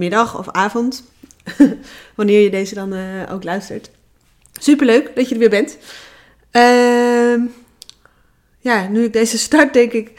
middag 0.00 0.38
of 0.38 0.50
avond, 0.50 1.04
wanneer 2.16 2.40
je 2.40 2.50
deze 2.50 2.74
dan 2.74 2.92
uh, 2.92 3.32
ook 3.32 3.44
luistert. 3.44 3.90
Superleuk 4.60 5.14
dat 5.14 5.28
je 5.28 5.34
er 5.34 5.40
weer 5.40 5.50
bent. 5.50 5.76
Uh, 6.52 7.48
ja, 8.58 8.88
nu 8.88 9.04
ik 9.04 9.12
deze 9.12 9.38
start, 9.48 9.72
denk 9.72 9.92
ik. 9.92 10.12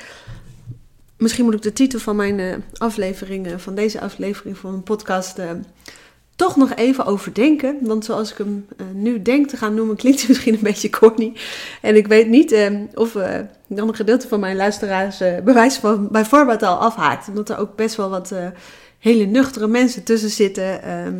Misschien 1.17 1.45
moet 1.45 1.53
ik 1.53 1.61
de 1.61 1.73
titel 1.73 1.99
van 1.99 2.15
mijn 2.15 2.39
uh, 2.39 2.55
aflevering, 2.77 3.47
uh, 3.47 3.57
van 3.57 3.75
deze 3.75 4.01
aflevering 4.01 4.57
van 4.57 4.71
mijn 4.71 4.83
podcast, 4.83 5.39
toch 6.35 6.55
nog 6.55 6.75
even 6.75 7.05
overdenken. 7.05 7.77
Want 7.81 8.05
zoals 8.05 8.31
ik 8.31 8.37
hem 8.37 8.67
nu 8.93 9.21
denk 9.21 9.49
te 9.49 9.57
gaan 9.57 9.73
noemen, 9.73 9.95
klinkt 10.01 10.19
hij 10.19 10.29
misschien 10.29 10.53
een 10.53 10.59
beetje 10.59 10.89
corny. 10.89 11.33
En 11.81 11.95
ik 11.95 12.07
weet 12.07 12.27
niet 12.27 12.55
of 12.93 13.11
dan 13.67 13.87
een 13.87 13.95
gedeelte 13.95 14.27
van 14.27 14.39
mijn 14.39 14.55
luisteraars 14.55 15.17
bewijs 15.43 15.75
van 15.75 16.07
bij 16.11 16.25
voorbaat 16.25 16.63
al 16.63 16.77
afhaakt. 16.77 17.27
Omdat 17.27 17.49
er 17.49 17.57
ook 17.57 17.75
best 17.75 17.95
wel 17.95 18.09
wat 18.09 18.33
hele 19.01 19.25
nuchtere 19.25 19.67
mensen 19.67 20.03
tussen 20.03 20.29
zitten. 20.29 20.83
Ehm, 20.83 21.19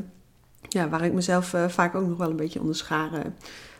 ja, 0.61 0.89
waar 0.89 1.03
ik 1.03 1.13
mezelf 1.13 1.53
uh, 1.53 1.67
vaak 1.67 1.95
ook 1.95 2.07
nog 2.07 2.17
wel 2.17 2.29
een 2.29 2.35
beetje 2.35 2.59
onderschaar 2.59 3.13
uh, 3.13 3.19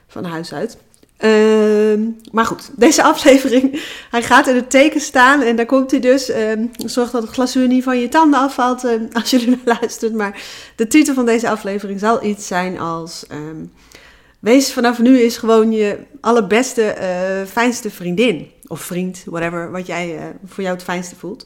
van 0.08 0.23
huis 0.23 0.53
uit. 0.53 0.78
Uh, 1.20 2.08
maar 2.31 2.45
goed, 2.45 2.72
deze 2.76 3.03
aflevering, 3.14 3.84
hij 4.09 4.23
gaat 4.23 4.48
in 4.48 4.56
het 4.56 4.70
teken 4.70 5.02
staan 5.02 5.42
en 5.42 5.56
daar 5.56 5.66
komt 5.66 5.92
hij 5.92 6.00
dus. 6.00 6.30
Ehm, 6.30 6.66
zorg 6.86 7.11
dat 7.11 7.22
het 7.22 7.31
glazuur 7.31 7.67
niet 7.67 7.84
van 7.84 8.00
je 8.00 8.09
tanden 8.09 8.39
afvalt 8.39 8.84
ehm, 8.84 9.06
als 9.20 9.30
je 9.30 9.39
er 9.39 9.48
naar 9.48 9.80
luistert. 9.80 10.14
Maar 10.14 10.42
de 10.76 10.88
titel 10.88 11.14
van 11.14 11.26
deze 11.26 11.50
aflevering 11.50 12.00
zal 12.00 12.23
iets 12.23 12.48
zijn 12.48 12.80
als... 12.80 13.26
Wees 14.39 14.73
vanaf 14.73 15.00
nu 15.00 15.20
is 15.20 15.38
gewoon 15.38 15.72
je 15.72 16.00
allerbeste, 16.22 16.95
uh, 17.00 17.48
fijnste 17.48 17.89
vriendin. 17.89 18.52
Of 18.67 18.81
vriend, 18.81 19.23
whatever, 19.26 19.72
wat 19.72 19.86
jij 19.86 20.16
uh, 20.16 20.23
voor 20.45 20.64
jou 20.64 20.76
het 20.76 20.86
fijnste 20.86 21.16
voelt. 21.16 21.45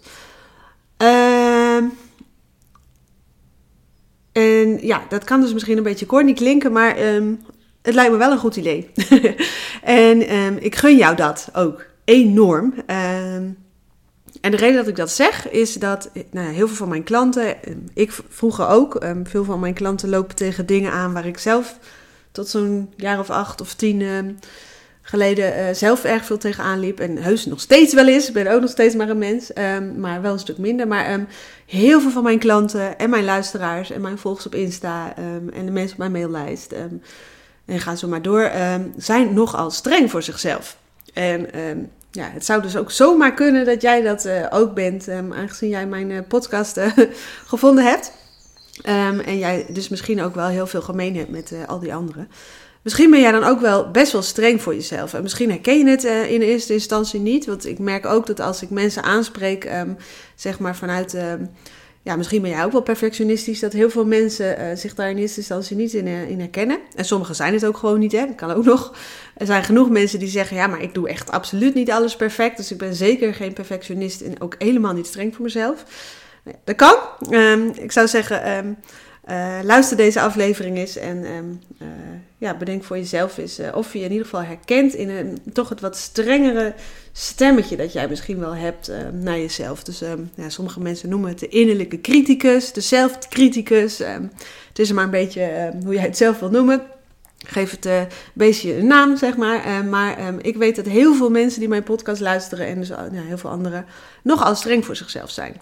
Ehm 0.98 1.84
en 4.36 4.78
ja, 4.82 5.06
dat 5.10 5.24
kan 5.24 5.42
dus 5.42 5.54
misschien 5.54 5.78
een 5.78 5.84
beetje 5.84 6.06
corny 6.06 6.34
klinken, 6.34 6.72
maar 6.72 7.16
um, 7.16 7.42
het 7.82 7.94
lijkt 7.94 8.12
me 8.12 8.18
wel 8.18 8.32
een 8.32 8.38
goed 8.38 8.56
idee. 8.56 8.92
en 9.82 10.36
um, 10.36 10.58
ik 10.60 10.76
gun 10.76 10.98
jou 10.98 11.16
dat 11.16 11.50
ook 11.54 11.86
enorm. 12.04 12.74
Um, 13.36 13.58
en 14.42 14.52
de 14.52 14.58
reden 14.58 14.76
dat 14.76 14.88
ik 14.88 14.96
dat 14.96 15.12
zeg 15.12 15.50
is 15.50 15.74
dat 15.74 16.10
nou 16.32 16.48
ja, 16.48 16.54
heel 16.54 16.68
veel 16.68 16.76
van 16.76 16.90
mijn 16.90 17.04
klanten, 17.04 17.56
ik 17.94 18.12
vroeger 18.30 18.68
ook, 18.68 19.06
veel 19.24 19.44
van 19.44 19.60
mijn 19.60 19.74
klanten 19.74 20.10
lopen 20.10 20.36
tegen 20.36 20.66
dingen 20.66 20.92
aan 20.92 21.14
waar 21.14 21.26
ik 21.26 21.38
zelf 21.38 21.78
tot 22.32 22.48
zo'n 22.48 22.94
jaar 22.96 23.20
of 23.20 23.30
acht 23.30 23.62
of 23.62 23.74
tien 23.74 24.02
geleden 25.08 25.60
uh, 25.60 25.74
zelf 25.74 26.04
erg 26.04 26.26
veel 26.26 26.38
tegenaan 26.38 26.80
liep. 26.80 27.00
En 27.00 27.18
heus 27.18 27.46
nog 27.46 27.60
steeds 27.60 27.94
wel 27.94 28.08
is. 28.08 28.28
Ik 28.28 28.34
ben 28.34 28.48
ook 28.48 28.62
nog 28.62 28.70
steeds 28.70 28.96
maar 28.96 29.10
een 29.10 29.18
mens. 29.18 29.52
Um, 29.58 30.00
maar 30.00 30.22
wel 30.22 30.34
een 30.34 30.40
stuk 30.40 30.58
minder. 30.58 30.88
Maar 30.88 31.14
um, 31.14 31.28
heel 31.66 32.02
veel 32.02 32.12
van 32.12 32.24
mijn 32.24 32.40
klanten 32.40 32.98
en 32.98 33.10
mijn 33.10 33.24
luisteraars 33.24 33.92
en 33.92 34.02
mijn 34.02 34.18
volgers 34.18 34.46
op 34.46 34.56
Insta 34.56 35.14
um, 35.20 35.50
en 35.50 35.66
de 35.66 35.72
mensen 35.72 35.92
op 35.92 35.98
mijn 35.98 36.12
maillijst. 36.12 36.72
en 37.66 37.80
ga 37.80 37.96
zo 37.96 38.08
maar 38.08 38.22
door. 38.22 38.52
zijn 38.98 39.34
nogal 39.34 39.72
streng 39.72 40.12
voor 40.12 40.24
zichzelf. 40.24 40.78
En 41.14 41.50
ja, 42.12 42.30
het 42.32 42.46
zou 42.46 42.62
dus 42.62 42.78
ook 42.78 42.92
zomaar 42.92 43.34
kunnen 43.34 43.66
dat 43.66 43.82
jij 43.82 44.02
dat 44.02 44.26
uh, 44.26 44.46
ook 44.50 44.74
bent. 44.74 45.10
aangezien 45.10 45.70
jij 45.70 45.88
mijn 45.88 46.10
uh, 46.10 46.20
podcast 46.28 46.80
gevonden 47.54 47.84
hebt. 47.84 48.12
en 49.26 49.38
jij 49.38 49.66
dus 49.70 49.90
misschien 49.90 50.22
ook 50.22 50.36
wel 50.36 50.48
heel 50.48 50.68
veel 50.68 50.82
gemeen 50.82 51.16
hebt 51.16 51.30
met 51.30 51.54
al 51.68 51.80
die 51.80 51.94
anderen. 51.94 52.28
Misschien 52.86 53.12
ben 53.12 53.20
jij 53.20 53.32
dan 53.32 53.44
ook 53.44 53.60
wel 53.60 53.92
best 53.92 54.12
wel 54.12 54.22
streng 54.22 54.62
voor 54.62 54.76
jezelf. 54.76 55.14
En 55.14 55.22
misschien 55.22 55.50
herken 55.50 55.78
je 55.78 55.88
het 55.88 56.04
uh, 56.04 56.32
in 56.32 56.42
eerste 56.42 56.74
instantie 56.74 57.20
niet. 57.20 57.46
Want 57.46 57.66
ik 57.66 57.80
merk 57.80 58.06
ook 58.06 58.28
dat 58.28 58.40
als 58.40 58.62
ik 58.62 58.70
mensen 58.70 59.04
aanspreek, 59.04 59.66
um, 59.66 59.98
zeg 60.36 60.60
maar 60.60 60.76
vanuit. 60.76 61.14
Um, 61.14 61.50
ja, 62.02 62.16
misschien 62.16 62.42
ben 62.42 62.50
jij 62.50 62.64
ook 62.64 62.72
wel 62.72 62.82
perfectionistisch. 62.82 63.60
Dat 63.60 63.74
heel 63.74 63.90
veel 63.90 64.06
mensen 64.06 64.60
uh, 64.60 64.76
zich 64.76 64.96
daar 64.96 65.10
in 65.10 65.18
eerste 65.18 65.38
instantie 65.38 65.76
niet 65.76 65.94
in, 65.94 66.08
uh, 66.08 66.30
in, 66.30 66.40
herkennen. 66.40 66.78
En 66.96 67.06
sommigen 67.06 67.36
zijn 67.36 67.54
het 67.54 67.66
ook 67.66 67.78
gewoon 67.78 68.00
niet. 68.00 68.12
Hè? 68.12 68.26
Dat 68.26 68.36
kan 68.36 68.52
ook 68.52 68.66
nog. 68.74 68.96
Er 69.38 69.46
zijn 69.46 69.64
genoeg 69.64 69.90
mensen 69.90 70.20
die 70.20 70.28
zeggen: 70.28 70.58
Ja, 70.58 70.68
maar 70.68 70.82
ik 70.82 70.94
doe 70.94 71.10
echt 71.10 71.32
absoluut 71.32 71.74
niet 71.74 71.92
alles 71.92 72.16
perfect. 72.16 72.58
Dus 72.58 72.72
ik 72.72 72.78
ben 72.78 72.96
zeker 72.96 73.34
geen 73.34 73.54
perfectionist 73.54 74.22
en 74.22 74.42
ook 74.42 74.56
helemaal 74.58 74.94
niet 74.94 75.08
streng 75.08 75.36
voor 75.36 75.44
mezelf. 75.44 75.86
Dat 76.64 76.76
kan. 76.76 76.96
Um, 77.30 77.72
ik 77.76 77.92
zou 77.92 78.08
zeggen. 78.08 78.78
Uh, 79.30 79.60
luister 79.64 79.98
deze 79.98 80.22
aflevering 80.22 80.78
eens 80.78 80.96
en 80.96 81.26
um, 81.32 81.60
uh, 81.82 81.88
ja, 82.38 82.58
bedenk 82.58 82.84
voor 82.84 82.98
jezelf 82.98 83.38
eens 83.38 83.60
uh, 83.60 83.76
of 83.76 83.94
je 83.94 84.00
in 84.00 84.12
ieder 84.12 84.26
geval 84.26 84.42
herkent 84.42 84.94
in 84.94 85.10
een 85.10 85.40
toch 85.54 85.70
het 85.70 85.82
wat 85.82 85.98
strengere 85.98 86.74
stemmetje 87.12 87.76
dat 87.76 87.94
jij 87.94 88.08
misschien 88.08 88.40
wel 88.40 88.56
hebt 88.56 88.92
naar 89.12 89.38
jezelf. 89.38 89.84
Dus 89.84 90.02
um, 90.02 90.30
ja, 90.36 90.50
sommige 90.50 90.80
mensen 90.80 91.10
noemen 91.10 91.30
het 91.30 91.40
de 91.40 91.48
innerlijke 91.48 92.02
criticus, 92.02 92.74
de 92.74 92.82
zelfcriticus. 92.82 94.00
Um, 94.00 94.32
het 94.68 94.80
is 94.80 94.92
maar 94.92 95.04
een 95.04 95.10
beetje 95.10 95.74
hoe 95.84 95.94
jij 95.94 96.04
het 96.04 96.18
zelf 96.18 96.40
wil 96.40 96.50
noemen. 96.50 96.82
Geef 97.46 97.72
het 97.72 97.86
een 97.86 98.08
beetje 98.34 98.78
een 98.78 98.88
naam, 98.88 99.18
zeg 99.18 99.38
maar. 99.38 99.86
maar 99.86 100.18
ik 100.42 100.56
weet 100.56 100.76
dat 100.76 100.86
heel 100.86 101.16
veel 101.16 101.30
mensen 101.30 101.60
die 101.60 101.70
mijn 101.70 101.84
podcast 101.84 102.22
luisteren 102.22 102.68
en 102.68 102.80
dus 102.80 102.90
heel 103.14 103.38
veel 103.38 103.50
anderen 103.50 103.86
nogal 104.24 104.56
streng 104.56 104.86
voor 104.86 104.96
zichzelf 104.96 105.30
zijn. 105.30 105.62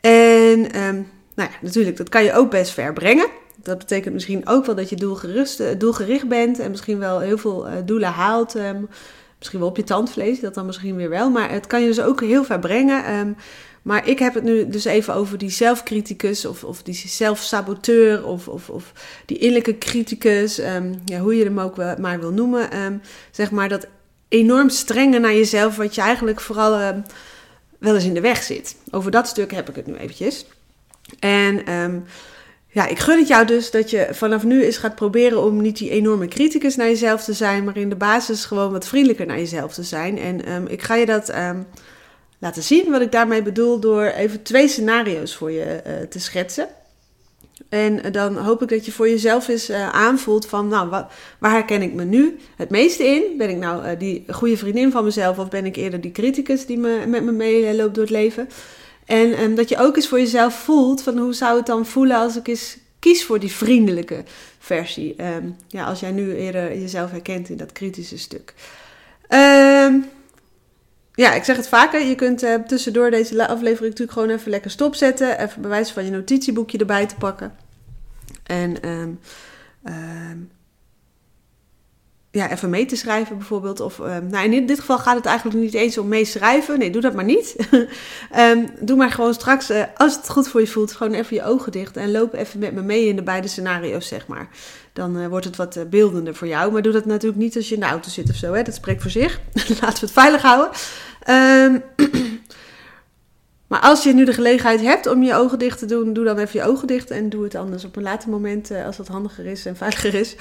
En 0.00 1.06
nou 1.34 1.50
ja, 1.50 1.56
natuurlijk, 1.62 1.96
dat 1.96 2.08
kan 2.08 2.24
je 2.24 2.32
ook 2.32 2.50
best 2.50 2.72
ver 2.72 2.92
brengen. 2.92 3.26
Dat 3.64 3.78
betekent 3.78 4.14
misschien 4.14 4.48
ook 4.48 4.66
wel 4.66 4.74
dat 4.74 4.88
je 4.88 4.96
doelgerust, 4.96 5.60
eh, 5.60 5.78
doelgericht 5.78 6.28
bent 6.28 6.58
en 6.58 6.70
misschien 6.70 6.98
wel 6.98 7.18
heel 7.18 7.38
veel 7.38 7.68
uh, 7.68 7.72
doelen 7.84 8.08
haalt. 8.08 8.54
Um, 8.54 8.88
misschien 9.38 9.58
wel 9.58 9.68
op 9.68 9.76
je 9.76 9.84
tandvlees, 9.84 10.40
dat 10.40 10.54
dan 10.54 10.66
misschien 10.66 10.96
weer 10.96 11.08
wel. 11.08 11.30
Maar 11.30 11.50
het 11.50 11.66
kan 11.66 11.80
je 11.80 11.86
dus 11.86 12.00
ook 12.00 12.20
heel 12.20 12.44
ver 12.44 12.58
brengen. 12.58 13.18
Um, 13.18 13.36
maar 13.82 14.08
ik 14.08 14.18
heb 14.18 14.34
het 14.34 14.44
nu 14.44 14.68
dus 14.68 14.84
even 14.84 15.14
over 15.14 15.38
die 15.38 15.50
zelfcriticus 15.50 16.44
of, 16.44 16.64
of 16.64 16.82
die 16.82 16.94
zelfsaboteur 16.94 18.26
of, 18.26 18.48
of, 18.48 18.68
of 18.68 18.92
die 19.26 19.38
innerlijke 19.38 19.78
criticus. 19.78 20.58
Um, 20.58 20.94
ja, 21.04 21.18
hoe 21.18 21.36
je 21.36 21.44
hem 21.44 21.60
ook 21.60 21.76
maar 21.98 22.20
wil 22.20 22.32
noemen. 22.32 22.68
zeg 23.30 23.50
maar 23.50 23.68
dat 23.68 23.86
enorm 24.28 24.68
strenge 24.68 25.18
naar 25.18 25.34
jezelf, 25.34 25.76
wat 25.76 25.94
je 25.94 26.00
eigenlijk 26.00 26.40
vooral 26.40 26.94
wel 27.78 27.94
eens 27.94 28.04
in 28.04 28.14
de 28.14 28.20
weg 28.20 28.42
zit. 28.42 28.76
Over 28.90 29.10
dat 29.10 29.28
stuk 29.28 29.52
heb 29.52 29.68
ik 29.68 29.76
het 29.76 29.86
nu 29.86 29.94
eventjes. 29.94 30.46
En 31.18 31.72
um, 31.72 32.04
ja, 32.74 32.86
ik 32.86 32.98
gun 32.98 33.18
het 33.18 33.28
jou 33.28 33.46
dus 33.46 33.70
dat 33.70 33.90
je 33.90 34.08
vanaf 34.10 34.44
nu 34.44 34.64
eens 34.64 34.76
gaat 34.76 34.94
proberen 34.94 35.42
om 35.42 35.60
niet 35.60 35.76
die 35.78 35.90
enorme 35.90 36.28
criticus 36.28 36.76
naar 36.76 36.86
jezelf 36.86 37.24
te 37.24 37.32
zijn, 37.32 37.64
maar 37.64 37.76
in 37.76 37.88
de 37.88 37.96
basis 37.96 38.44
gewoon 38.44 38.72
wat 38.72 38.86
vriendelijker 38.86 39.26
naar 39.26 39.38
jezelf 39.38 39.74
te 39.74 39.82
zijn. 39.82 40.18
En 40.18 40.52
um, 40.52 40.66
ik 40.66 40.82
ga 40.82 40.94
je 40.94 41.06
dat 41.06 41.34
um, 41.34 41.66
laten 42.38 42.62
zien, 42.62 42.90
wat 42.90 43.00
ik 43.00 43.12
daarmee 43.12 43.42
bedoel, 43.42 43.80
door 43.80 44.04
even 44.04 44.42
twee 44.42 44.68
scenario's 44.68 45.34
voor 45.34 45.50
je 45.50 45.82
uh, 45.86 45.92
te 46.08 46.20
schetsen. 46.20 46.68
En 47.68 48.12
dan 48.12 48.36
hoop 48.36 48.62
ik 48.62 48.68
dat 48.68 48.84
je 48.84 48.92
voor 48.92 49.08
jezelf 49.08 49.48
eens 49.48 49.70
uh, 49.70 49.88
aanvoelt 49.88 50.46
van, 50.46 50.68
nou, 50.68 50.88
waar 51.38 51.50
herken 51.50 51.82
ik 51.82 51.92
me 51.92 52.04
nu 52.04 52.36
het 52.56 52.70
meeste 52.70 53.04
in? 53.04 53.22
Ben 53.38 53.50
ik 53.50 53.56
nou 53.56 53.96
die 53.96 54.24
goede 54.28 54.56
vriendin 54.56 54.90
van 54.90 55.04
mezelf 55.04 55.38
of 55.38 55.48
ben 55.48 55.66
ik 55.66 55.76
eerder 55.76 56.00
die 56.00 56.12
criticus 56.12 56.66
die 56.66 56.78
me, 56.78 57.04
met 57.06 57.24
me 57.24 57.32
meeloopt 57.32 57.94
door 57.94 58.04
het 58.04 58.12
leven? 58.12 58.48
En 59.04 59.42
um, 59.42 59.54
dat 59.54 59.68
je 59.68 59.78
ook 59.78 59.96
eens 59.96 60.08
voor 60.08 60.18
jezelf 60.18 60.54
voelt 60.54 61.02
van 61.02 61.18
hoe 61.18 61.32
zou 61.32 61.56
het 61.56 61.66
dan 61.66 61.86
voelen 61.86 62.16
als 62.16 62.36
ik 62.36 62.48
eens 62.48 62.76
kies 62.98 63.24
voor 63.24 63.38
die 63.38 63.52
vriendelijke 63.52 64.24
versie. 64.58 65.22
Um, 65.22 65.56
ja, 65.68 65.84
als 65.84 66.00
jij 66.00 66.10
nu 66.10 66.34
eerder 66.34 66.78
jezelf 66.80 67.10
herkent 67.10 67.48
in 67.48 67.56
dat 67.56 67.72
kritische 67.72 68.18
stuk. 68.18 68.54
Um, 69.28 70.04
ja, 71.14 71.34
ik 71.34 71.44
zeg 71.44 71.56
het 71.56 71.68
vaker. 71.68 72.06
Je 72.06 72.14
kunt 72.14 72.42
uh, 72.42 72.54
tussendoor 72.54 73.10
deze 73.10 73.48
aflevering 73.48 73.80
natuurlijk 73.80 74.12
gewoon 74.12 74.30
even 74.30 74.50
lekker 74.50 74.70
stopzetten. 74.70 75.38
Even 75.38 75.62
bewijs 75.62 75.90
van 75.90 76.04
je 76.04 76.10
notitieboekje 76.10 76.78
erbij 76.78 77.06
te 77.06 77.14
pakken. 77.14 77.54
En 78.42 78.88
um, 78.88 79.20
ja, 82.34 82.50
even 82.50 82.70
mee 82.70 82.86
te 82.86 82.96
schrijven 82.96 83.38
bijvoorbeeld. 83.38 83.80
Of, 83.80 83.98
um, 83.98 84.26
nou, 84.26 84.52
in 84.52 84.66
dit 84.66 84.80
geval 84.80 84.98
gaat 84.98 85.16
het 85.16 85.26
eigenlijk 85.26 85.58
niet 85.58 85.74
eens 85.74 85.98
om 85.98 86.08
meeschrijven. 86.08 86.78
Nee, 86.78 86.90
doe 86.90 87.02
dat 87.02 87.14
maar 87.14 87.24
niet. 87.24 87.56
um, 88.38 88.68
doe 88.80 88.96
maar 88.96 89.10
gewoon 89.10 89.34
straks, 89.34 89.70
uh, 89.70 89.82
als 89.96 90.16
het 90.16 90.28
goed 90.28 90.48
voor 90.48 90.60
je 90.60 90.66
voelt, 90.66 90.92
gewoon 90.92 91.12
even 91.12 91.36
je 91.36 91.44
ogen 91.44 91.72
dicht. 91.72 91.96
En 91.96 92.10
loop 92.10 92.34
even 92.34 92.58
met 92.58 92.72
me 92.72 92.82
mee 92.82 93.06
in 93.06 93.16
de 93.16 93.22
beide 93.22 93.48
scenario's, 93.48 94.08
zeg 94.08 94.26
maar. 94.26 94.48
Dan 94.92 95.18
uh, 95.18 95.26
wordt 95.26 95.44
het 95.44 95.56
wat 95.56 95.76
uh, 95.76 95.82
beeldender 95.84 96.34
voor 96.34 96.46
jou. 96.48 96.72
Maar 96.72 96.82
doe 96.82 96.92
dat 96.92 97.04
natuurlijk 97.04 97.42
niet 97.42 97.56
als 97.56 97.68
je 97.68 97.74
in 97.74 97.80
de 97.80 97.86
auto 97.86 98.10
zit 98.10 98.30
of 98.30 98.36
zo. 98.36 98.52
Hè? 98.52 98.62
Dat 98.62 98.74
spreekt 98.74 99.02
voor 99.02 99.10
zich. 99.10 99.40
Laten 99.80 100.00
we 100.00 100.06
het 100.06 100.10
veilig 100.10 100.42
houden. 100.42 100.70
Um, 101.28 101.82
Maar 103.66 103.80
als 103.80 104.02
je 104.02 104.14
nu 104.14 104.24
de 104.24 104.32
gelegenheid 104.32 104.80
hebt 104.80 105.06
om 105.06 105.22
je 105.22 105.34
ogen 105.34 105.58
dicht 105.58 105.78
te 105.78 105.86
doen, 105.86 106.12
doe 106.12 106.24
dan 106.24 106.38
even 106.38 106.60
je 106.60 106.66
ogen 106.66 106.86
dicht 106.86 107.10
en 107.10 107.28
doe 107.28 107.44
het 107.44 107.54
anders 107.54 107.84
op 107.84 107.96
een 107.96 108.02
later 108.02 108.30
moment 108.30 108.70
eh, 108.70 108.86
als 108.86 108.98
het 108.98 109.08
handiger 109.08 109.46
is 109.46 109.66
en 109.66 109.76
veiliger 109.76 110.14
is. 110.14 110.36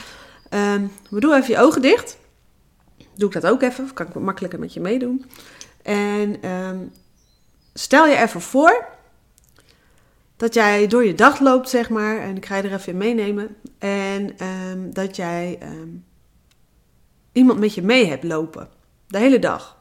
Um, 0.54 0.92
we 1.10 1.20
doen 1.20 1.34
even 1.34 1.54
je 1.54 1.60
ogen 1.60 1.82
dicht. 1.82 2.18
Doe 3.16 3.28
ik 3.28 3.42
dat 3.42 3.52
ook 3.52 3.62
even, 3.62 3.94
kan 3.94 4.08
ik 4.08 4.14
makkelijker 4.14 4.60
met 4.60 4.74
je 4.74 4.80
meedoen. 4.80 5.26
En 5.82 6.50
um, 6.50 6.92
stel 7.74 8.08
je 8.08 8.18
even 8.18 8.42
voor 8.42 8.88
dat 10.38 10.54
jij 10.54 10.88
door 10.88 11.06
je 11.06 11.14
dag 11.14 11.40
loopt, 11.40 11.70
zeg 11.70 11.90
maar, 11.90 12.18
en 12.18 12.38
ik 12.38 12.46
ga 12.46 12.56
je 12.56 12.64
er 12.64 12.74
even 12.74 12.92
in 12.92 12.98
meenemen. 12.98 13.56
En 13.78 14.46
um, 14.48 14.94
dat 14.94 15.16
jij 15.16 15.60
iemand 17.32 17.60
met 17.60 17.74
je 17.74 17.82
mee 17.82 18.06
hebt 18.06 18.24
lopen, 18.24 18.70
de 19.08 19.18
hele 19.18 19.40
dag. 19.40 19.78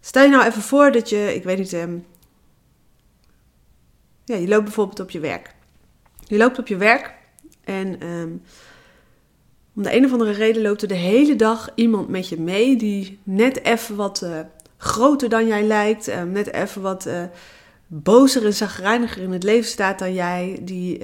Stel 0.00 0.22
je 0.22 0.28
nou 0.28 0.44
even 0.44 0.62
voor 0.62 0.92
dat 0.92 1.08
je, 1.08 1.34
ik 1.34 1.44
weet 1.44 1.58
niet, 1.58 1.70
ja, 4.24 4.36
je 4.36 4.48
loopt 4.48 4.64
bijvoorbeeld 4.64 5.00
op 5.00 5.10
je 5.10 5.20
werk. 5.20 5.54
Je 6.26 6.36
loopt 6.36 6.58
op 6.58 6.66
je 6.66 6.76
werk 6.76 7.18
en 7.70 8.06
um, 8.06 8.42
om 9.74 9.82
de 9.82 9.96
een 9.96 10.04
of 10.04 10.12
andere 10.12 10.30
reden 10.30 10.62
loopt 10.62 10.82
er 10.82 10.88
de 10.88 10.94
hele 10.94 11.36
dag 11.36 11.70
iemand 11.74 12.08
met 12.08 12.28
je 12.28 12.40
mee 12.40 12.76
die 12.76 13.18
net 13.22 13.64
even 13.64 13.96
wat 13.96 14.22
uh, 14.24 14.38
groter 14.76 15.28
dan 15.28 15.46
jij 15.46 15.62
lijkt, 15.62 16.08
um, 16.08 16.32
net 16.32 16.52
even 16.52 16.82
wat 16.82 17.06
uh, 17.06 17.22
bozer 17.86 18.44
en 18.44 18.54
zagrijniger 18.54 19.22
in 19.22 19.32
het 19.32 19.42
leven 19.42 19.70
staat 19.70 19.98
dan 19.98 20.14
jij, 20.14 20.58
die 20.62 21.00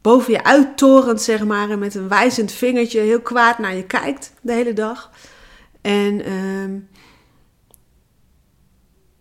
boven 0.00 0.32
je 0.32 0.44
uittorent, 0.44 1.22
zeg 1.22 1.44
maar, 1.44 1.70
en 1.70 1.78
met 1.78 1.94
een 1.94 2.08
wijzend 2.08 2.52
vingertje 2.52 3.00
heel 3.00 3.20
kwaad 3.20 3.58
naar 3.58 3.74
je 3.74 3.84
kijkt 3.84 4.32
de 4.40 4.52
hele 4.52 4.72
dag. 4.72 5.10
En 5.80 6.22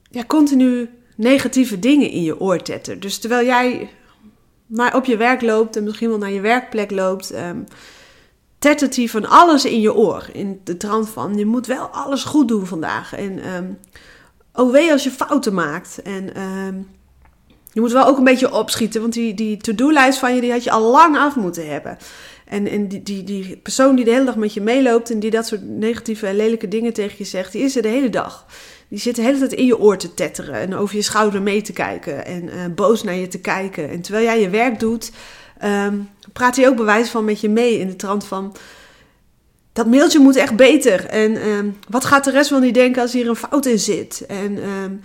ja, 0.09 0.23
continu 0.27 0.89
negatieve 1.15 1.79
dingen 1.79 2.09
in 2.09 2.23
je 2.23 2.39
oor 2.39 2.61
tetten. 2.61 2.99
Dus 2.99 3.17
terwijl 3.17 3.45
jij 3.45 3.89
maar 4.69 4.95
op 4.95 5.05
je 5.05 5.17
werk 5.17 5.41
loopt 5.41 5.75
en 5.75 5.83
misschien 5.83 6.09
wel 6.09 6.17
naar 6.17 6.31
je 6.31 6.41
werkplek 6.41 6.91
loopt, 6.91 7.35
um, 7.35 7.63
tettert 8.59 8.95
hij 8.95 9.07
van 9.07 9.29
alles 9.29 9.65
in 9.65 9.81
je 9.81 9.93
oor. 9.93 10.29
In 10.33 10.61
de 10.63 10.77
trant 10.77 11.09
van, 11.09 11.37
je 11.37 11.45
moet 11.45 11.67
wel 11.67 11.85
alles 11.85 12.23
goed 12.23 12.47
doen 12.47 12.65
vandaag. 12.65 13.15
En 13.15 13.55
um, 13.55 13.77
oh 14.53 14.71
wee 14.71 14.91
als 14.91 15.03
je 15.03 15.11
fouten 15.11 15.53
maakt. 15.53 16.01
En 16.01 16.41
um, 16.41 16.87
je 17.71 17.81
moet 17.81 17.91
wel 17.91 18.05
ook 18.05 18.17
een 18.17 18.23
beetje 18.23 18.53
opschieten, 18.53 19.01
want 19.01 19.13
die, 19.13 19.33
die 19.33 19.57
to-do-lijst 19.57 20.19
van 20.19 20.35
je, 20.35 20.41
die 20.41 20.51
had 20.51 20.63
je 20.63 20.71
al 20.71 20.91
lang 20.91 21.17
af 21.17 21.35
moeten 21.35 21.69
hebben. 21.69 21.97
En, 22.45 22.67
en 22.67 22.87
die, 22.87 23.03
die, 23.03 23.23
die 23.23 23.57
persoon 23.57 23.95
die 23.95 24.05
de 24.05 24.11
hele 24.11 24.25
dag 24.25 24.35
met 24.35 24.53
je 24.53 24.61
meeloopt 24.61 25.11
en 25.11 25.19
die 25.19 25.31
dat 25.31 25.47
soort 25.47 25.63
negatieve 25.63 26.27
en 26.27 26.35
lelijke 26.35 26.67
dingen 26.67 26.93
tegen 26.93 27.15
je 27.17 27.23
zegt, 27.23 27.51
die 27.51 27.63
is 27.63 27.75
er 27.75 27.81
de 27.81 27.87
hele 27.87 28.09
dag. 28.09 28.45
Die 28.89 28.99
zit 28.99 29.15
de 29.15 29.21
hele 29.21 29.37
tijd 29.37 29.53
in 29.53 29.65
je 29.65 29.79
oor 29.79 29.97
te 29.97 30.13
tetteren 30.13 30.53
en 30.53 30.75
over 30.75 30.95
je 30.95 31.01
schouder 31.01 31.41
mee 31.41 31.61
te 31.61 31.73
kijken 31.73 32.25
en 32.25 32.43
uh, 32.43 32.51
boos 32.75 33.03
naar 33.03 33.15
je 33.15 33.27
te 33.27 33.39
kijken. 33.39 33.89
En 33.89 34.01
terwijl 34.01 34.25
jij 34.25 34.41
je 34.41 34.49
werk 34.49 34.79
doet, 34.79 35.11
um, 35.63 36.09
praat 36.33 36.55
hij 36.55 36.67
ook 36.67 36.75
bewijs 36.75 37.09
van 37.09 37.25
met 37.25 37.41
je 37.41 37.49
mee 37.49 37.79
in 37.79 37.87
de 37.87 37.95
trant 37.95 38.25
van... 38.25 38.55
Dat 39.73 39.87
mailtje 39.87 40.19
moet 40.19 40.35
echt 40.35 40.55
beter. 40.55 41.05
En 41.05 41.47
um, 41.47 41.77
wat 41.89 42.05
gaat 42.05 42.23
de 42.23 42.31
rest 42.31 42.49
wel 42.49 42.59
niet 42.59 42.73
denken 42.73 43.01
als 43.01 43.13
hier 43.13 43.27
een 43.27 43.35
fout 43.35 43.65
in 43.65 43.79
zit? 43.79 44.25
En 44.27 44.69
um, 44.69 45.01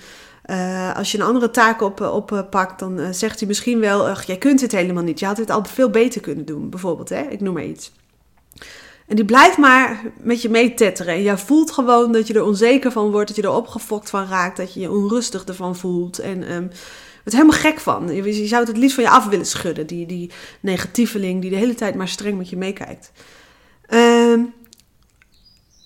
uh, 0.47 0.97
als 0.97 1.13
je 1.13 1.19
een 1.19 1.25
andere 1.25 1.51
taak 1.51 1.83
oppakt, 1.83 2.13
op, 2.13 2.47
pakt, 2.51 2.79
dan 2.79 3.15
zegt 3.15 3.39
hij 3.39 3.49
misschien 3.49 3.81
wel: 3.81 4.17
jij 4.27 4.37
kunt 4.37 4.61
het 4.61 4.73
helemaal 4.73 5.03
niet. 5.03 5.19
Je 5.19 5.27
had 5.27 5.37
het 5.37 5.51
al 5.51 5.65
veel 5.65 5.91
beter 5.91 6.21
kunnen 6.21 6.45
doen, 6.45 6.71
bijvoorbeeld. 6.71 7.09
Hè? 7.09 7.21
Ik 7.21 7.41
noem 7.41 7.55
maar 7.55 7.65
iets. 7.65 7.93
En 9.07 9.17
die 9.17 9.25
blijft 9.25 9.57
maar 9.57 10.03
met 10.21 10.43
je 10.43 10.49
meetetteren. 10.49 11.15
En 11.15 11.23
jij 11.23 11.39
voelt 11.39 11.71
gewoon 11.71 12.13
dat 12.13 12.27
je 12.27 12.35
er 12.35 12.45
onzeker 12.45 12.93
van 12.93 13.11
wordt, 13.11 13.27
dat 13.27 13.37
je 13.37 13.43
er 13.43 13.57
opgefokt 13.57 14.11
van 14.11 14.27
raakt, 14.27 14.57
dat 14.57 14.75
je 14.75 14.81
je 14.81 14.91
onrustig 14.91 15.45
ervan 15.45 15.77
voelt. 15.77 16.19
En 16.19 16.53
um, 16.53 16.71
het 17.25 17.33
helemaal 17.33 17.59
gek 17.59 17.81
van. 17.81 18.15
Je, 18.15 18.23
je, 18.23 18.47
zou 18.47 18.61
het 18.61 18.71
het 18.71 18.77
liefst 18.77 18.95
van 18.95 19.05
je 19.05 19.11
af 19.11 19.27
willen 19.27 19.47
schudden, 19.47 19.87
die, 19.87 20.07
die 20.07 20.31
negatieveling 20.61 21.41
die 21.41 21.51
de 21.51 21.57
hele 21.57 21.75
tijd 21.75 21.95
maar 21.95 22.09
streng 22.09 22.39
met 22.39 22.49
je 22.49 22.57
meekijkt. 22.57 23.13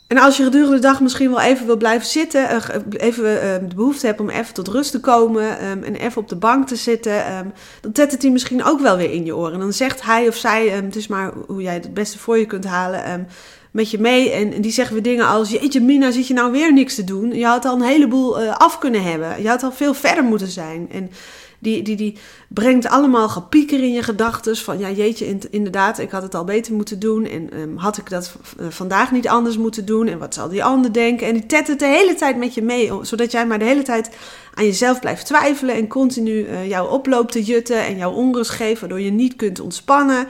En 0.08 0.18
als 0.18 0.36
je 0.36 0.42
gedurende 0.42 0.74
de 0.74 0.80
dag 0.80 1.00
misschien 1.00 1.30
wel 1.30 1.40
even 1.40 1.66
wil 1.66 1.76
blijven 1.76 2.06
zitten, 2.06 2.48
eh, 2.48 2.64
even 2.90 3.24
uh, 3.24 3.68
de 3.68 3.74
behoefte 3.74 4.06
hebt 4.06 4.20
om 4.20 4.30
even 4.30 4.54
tot 4.54 4.68
rust 4.68 4.90
te 4.90 5.00
komen 5.00 5.70
um, 5.70 5.82
en 5.82 5.94
even 5.94 6.22
op 6.22 6.28
de 6.28 6.36
bank 6.36 6.66
te 6.66 6.76
zitten, 6.76 7.36
um, 7.36 7.52
dan 7.80 7.92
tettert 7.92 8.22
hij 8.22 8.30
misschien 8.30 8.64
ook 8.64 8.80
wel 8.80 8.96
weer 8.96 9.12
in 9.12 9.24
je 9.24 9.36
oren. 9.36 9.52
En 9.52 9.58
dan 9.60 9.72
zegt 9.72 10.02
hij 10.02 10.28
of 10.28 10.36
zij, 10.36 10.68
het 10.68 10.96
is 10.96 11.06
maar 11.06 11.32
hoe 11.46 11.62
jij 11.62 11.74
het 11.74 11.94
beste 11.94 12.18
voor 12.18 12.38
je 12.38 12.46
kunt 12.46 12.64
halen, 12.64 13.26
met 13.70 13.90
je 13.90 13.98
mee. 13.98 14.30
En, 14.30 14.60
die 14.60 14.72
zeggen 14.72 14.94
weer 14.94 15.02
dingen 15.02 15.26
als, 15.26 15.50
jeetje 15.50 15.80
Mina, 15.80 16.10
zit 16.10 16.26
je 16.26 16.34
nou 16.34 16.52
weer 16.52 16.72
niks 16.72 16.94
te 16.94 17.04
doen? 17.04 17.34
Je 17.34 17.46
had 17.46 17.64
al 17.64 17.74
een 17.74 17.82
heleboel 17.82 18.42
uh, 18.42 18.56
af 18.56 18.78
kunnen 18.78 19.02
hebben. 19.02 19.42
Je 19.42 19.48
had 19.48 19.62
al 19.62 19.72
veel 19.72 19.94
verder 19.94 20.24
moeten 20.24 20.48
zijn. 20.48 20.88
En 20.92 21.10
die, 21.58 21.82
die, 21.82 21.96
die 21.96 22.16
brengt 22.48 22.86
allemaal 22.86 23.28
gepieker 23.28 23.82
in 23.82 23.92
je 23.92 24.02
gedachten. 24.02 24.56
Van 24.56 24.78
ja, 24.78 24.90
jeetje, 24.90 25.38
inderdaad, 25.50 25.98
ik 25.98 26.10
had 26.10 26.22
het 26.22 26.34
al 26.34 26.44
beter 26.44 26.74
moeten 26.74 26.98
doen. 26.98 27.26
En 27.26 27.60
um, 27.60 27.76
had 27.76 27.98
ik 27.98 28.10
dat 28.10 28.36
uh, 28.60 28.66
vandaag 28.68 29.12
niet 29.12 29.28
anders 29.28 29.56
moeten 29.56 29.84
doen? 29.84 30.06
En 30.06 30.18
wat 30.18 30.34
zal 30.34 30.48
die 30.48 30.64
ander 30.64 30.92
denken? 30.92 31.26
En 31.26 31.34
die 31.34 31.46
tettert 31.46 31.78
de 31.78 31.86
hele 31.86 32.14
tijd 32.14 32.36
met 32.36 32.54
je 32.54 32.62
mee. 32.62 32.90
Zodat 33.02 33.32
jij 33.32 33.46
maar 33.46 33.58
de 33.58 33.64
hele 33.64 33.82
tijd 33.82 34.10
aan 34.54 34.64
jezelf 34.64 35.00
blijft 35.00 35.26
twijfelen. 35.26 35.74
En 35.74 35.88
continu 35.88 36.32
uh, 36.32 36.68
jouw 36.68 36.86
oploop 36.86 37.30
te 37.30 37.42
jutten 37.42 37.84
en 37.84 37.96
jouw 37.96 38.12
onrust 38.12 38.50
geeft. 38.50 38.80
Waardoor 38.80 39.00
je 39.00 39.10
niet 39.10 39.36
kunt 39.36 39.60
ontspannen. 39.60 40.28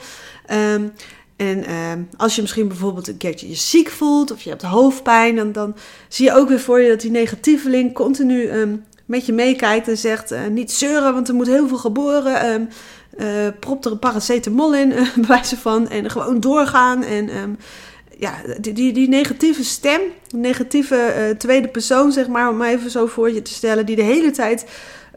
Um, 0.75 0.93
en 1.37 1.59
uh, 1.59 1.93
als 2.17 2.35
je 2.35 2.41
misschien 2.41 2.69
bijvoorbeeld 2.69 3.09
een 3.09 3.17
keertje 3.17 3.49
je 3.49 3.55
ziek 3.55 3.89
voelt 3.89 4.31
of 4.31 4.43
je 4.43 4.51
hebt 4.51 4.63
hoofdpijn, 4.63 5.37
dan, 5.37 5.53
dan 5.53 5.77
zie 6.09 6.25
je 6.25 6.35
ook 6.35 6.49
weer 6.49 6.61
voor 6.61 6.81
je 6.81 6.89
dat 6.89 7.01
die 7.01 7.11
negatieveling 7.11 7.95
continu 7.95 8.51
met 9.09 9.27
je 9.27 9.33
meekijkt 9.33 9.89
en 9.89 9.99
zegt: 9.99 10.33
uh, 10.33 10.47
niet 10.47 10.73
zeuren, 10.73 11.15
want 11.15 11.29
er 11.29 11.35
moet 11.35 11.47
heel 11.47 11.69
veel 11.69 11.77
geboren. 11.77 12.53
Um, 12.53 12.69
uh, 13.19 13.27
prop 13.61 13.85
er 13.85 13.93
een 13.93 13.99
paracetamol 13.99 14.75
in, 14.75 14.91
uh, 14.91 15.15
bij 15.15 15.27
wijze 15.27 15.57
van. 15.57 15.89
En 15.89 16.11
gewoon 16.11 16.41
doorgaan. 16.41 17.05
En 17.05 17.37
um, 17.37 17.57
ja, 18.19 18.35
die, 18.61 18.73
die, 18.73 18.93
die, 18.93 19.09
negatieve 19.09 19.65
stem, 19.65 20.01
negatieve 20.35 21.35
tweede 21.39 21.69
persoon, 21.69 22.13
zeg 22.13 22.29
maar, 22.29 22.49
om 22.49 22.57
maar 22.57 22.71
even 22.71 22.91
zo 22.91 23.07
voor 23.07 23.31
je 23.31 23.43
te 23.43 23.53
stellen, 23.53 23.87
die 23.87 23.97
de 23.97 24.03
hele 24.03 24.31
tijd. 24.31 24.67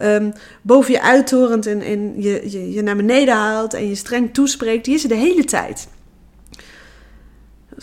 Um, 0.02 0.34
boven 0.62 0.92
je 0.92 1.02
uittorent 1.02 1.66
en, 1.66 1.82
en 1.82 2.22
je, 2.22 2.52
je, 2.52 2.72
je 2.72 2.82
naar 2.82 2.96
beneden 2.96 3.36
haalt 3.36 3.74
en 3.74 3.88
je 3.88 3.96
streng 3.96 4.34
toespreekt, 4.34 4.86
die 4.86 4.96
is 4.96 5.04
er 5.04 5.10
de 5.10 5.16
hele 5.16 5.44
tijd. 5.44 5.88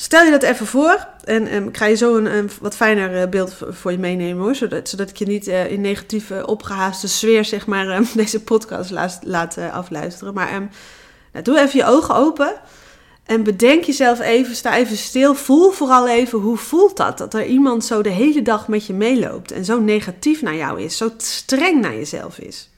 Stel 0.00 0.24
je 0.24 0.30
dat 0.30 0.42
even 0.42 0.66
voor. 0.66 1.06
En 1.24 1.54
um, 1.54 1.68
ik 1.68 1.76
ga 1.76 1.86
je 1.86 1.94
zo 1.94 2.16
een, 2.16 2.36
een 2.36 2.50
wat 2.60 2.76
fijner 2.76 3.22
uh, 3.22 3.28
beeld 3.28 3.56
voor 3.70 3.92
je 3.92 3.98
meenemen 3.98 4.42
hoor. 4.42 4.54
Zodat, 4.54 4.88
zodat 4.88 5.10
ik 5.10 5.16
je 5.16 5.26
niet 5.26 5.48
uh, 5.48 5.70
in 5.70 5.80
negatieve, 5.80 6.46
opgehaaste 6.46 7.08
sfeer, 7.08 7.44
zeg 7.44 7.66
maar, 7.66 7.96
um, 7.96 8.08
deze 8.14 8.42
podcast 8.42 8.90
laat, 9.22 9.56
uh, 9.58 9.74
afluisteren. 9.74 10.34
Maar 10.34 10.68
nou, 11.32 11.44
doe 11.44 11.58
even 11.58 11.78
je 11.78 11.84
ogen 11.84 12.14
open. 12.14 12.52
En 13.24 13.42
bedenk 13.42 13.84
jezelf 13.84 14.20
even, 14.20 14.56
sta 14.56 14.76
even 14.76 14.96
stil. 14.96 15.34
Voel 15.34 15.70
vooral 15.70 16.08
even 16.08 16.38
hoe 16.38 16.56
voelt 16.56 16.96
dat? 16.96 17.18
Dat 17.18 17.34
er 17.34 17.46
iemand 17.46 17.84
zo 17.84 18.02
de 18.02 18.08
hele 18.08 18.42
dag 18.42 18.68
met 18.68 18.86
je 18.86 18.94
meeloopt. 18.94 19.52
En 19.52 19.64
zo 19.64 19.80
negatief 19.80 20.42
naar 20.42 20.56
jou 20.56 20.82
is. 20.82 20.96
Zo 20.96 21.10
streng 21.16 21.80
naar 21.80 21.94
jezelf 21.94 22.38
is 22.38 22.68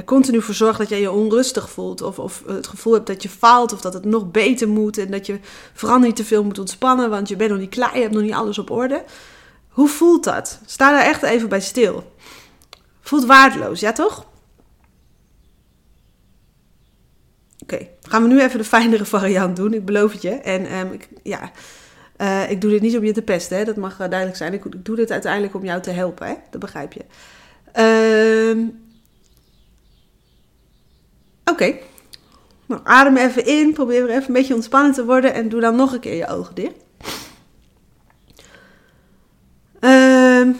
er 0.00 0.06
continu 0.06 0.42
voor 0.42 0.54
zorgt 0.54 0.78
dat 0.78 0.88
jij 0.88 1.00
je 1.00 1.10
onrustig 1.10 1.70
voelt. 1.70 2.02
Of, 2.02 2.18
of 2.18 2.42
het 2.46 2.66
gevoel 2.66 2.92
hebt 2.92 3.06
dat 3.06 3.22
je 3.22 3.28
faalt. 3.28 3.72
Of 3.72 3.80
dat 3.80 3.94
het 3.94 4.04
nog 4.04 4.30
beter 4.30 4.68
moet. 4.68 4.98
En 4.98 5.10
dat 5.10 5.26
je 5.26 5.38
vooral 5.74 5.98
niet 5.98 6.16
te 6.16 6.24
veel 6.24 6.44
moet 6.44 6.58
ontspannen. 6.58 7.10
Want 7.10 7.28
je 7.28 7.36
bent 7.36 7.50
nog 7.50 7.58
niet 7.58 7.70
klaar. 7.70 7.94
Je 7.94 8.00
hebt 8.00 8.14
nog 8.14 8.22
niet 8.22 8.32
alles 8.32 8.58
op 8.58 8.70
orde. 8.70 9.04
Hoe 9.68 9.88
voelt 9.88 10.24
dat? 10.24 10.60
Sta 10.66 10.90
daar 10.90 11.04
echt 11.04 11.22
even 11.22 11.48
bij 11.48 11.60
stil. 11.60 12.12
Voelt 13.00 13.26
waardeloos, 13.26 13.80
ja 13.80 13.92
toch? 13.92 14.26
Oké, 17.62 17.88
gaan 18.02 18.22
we 18.22 18.28
nu 18.28 18.40
even 18.40 18.58
de 18.58 18.64
fijnere 18.64 19.04
variant 19.04 19.56
doen. 19.56 19.74
Ik 19.74 19.84
beloof 19.84 20.12
het 20.12 20.22
je. 20.22 20.30
En 20.30 20.76
um, 20.76 20.92
ik, 20.92 21.08
ja, 21.22 21.50
uh, 22.18 22.50
ik 22.50 22.60
doe 22.60 22.70
dit 22.70 22.80
niet 22.82 22.96
om 22.96 23.04
je 23.04 23.12
te 23.12 23.22
pesten. 23.22 23.58
Hè? 23.58 23.64
Dat 23.64 23.76
mag 23.76 23.92
uh, 23.92 23.98
duidelijk 23.98 24.36
zijn. 24.36 24.52
Ik, 24.52 24.64
ik, 24.64 24.84
doe 24.84 24.96
dit 24.96 25.10
uiteindelijk 25.10 25.54
om 25.54 25.64
jou 25.64 25.80
te 25.80 25.90
helpen. 25.90 26.26
Hè? 26.26 26.34
Dat 26.50 26.60
begrijp 26.60 26.92
je. 26.92 27.04
Ehm 27.72 28.79
Oké. 31.50 31.74
Nou, 32.66 32.80
adem 32.84 33.16
even 33.16 33.46
in. 33.46 33.72
Probeer 33.72 34.06
weer 34.06 34.14
even 34.14 34.26
een 34.26 34.32
beetje 34.32 34.54
ontspannen 34.54 34.92
te 34.92 35.04
worden. 35.04 35.34
En 35.34 35.48
doe 35.48 35.60
dan 35.60 35.76
nog 35.76 35.92
een 35.92 36.00
keer 36.00 36.16
je 36.16 36.26
ogen 36.26 36.54
dicht. 36.54 36.74
Uh, 39.80 40.54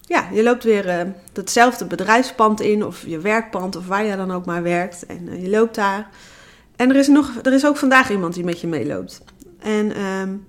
ja, 0.00 0.28
je 0.32 0.42
loopt 0.42 0.64
weer 0.64 0.86
uh, 0.86 1.12
datzelfde 1.32 1.84
bedrijfspand 1.84 2.60
in. 2.60 2.84
Of 2.84 3.06
je 3.06 3.18
werkpand. 3.18 3.76
Of 3.76 3.86
waar 3.86 4.04
je 4.04 4.16
dan 4.16 4.30
ook 4.30 4.44
maar 4.44 4.62
werkt. 4.62 5.06
En 5.06 5.28
uh, 5.28 5.42
je 5.42 5.50
loopt 5.50 5.74
daar. 5.74 6.08
En 6.76 6.90
er 6.90 6.96
is, 6.96 7.08
nog, 7.08 7.32
er 7.42 7.52
is 7.52 7.66
ook 7.66 7.76
vandaag 7.76 8.10
iemand 8.10 8.34
die 8.34 8.44
met 8.44 8.60
je 8.60 8.66
meeloopt. 8.66 9.22
En 9.58 10.02
um, 10.04 10.46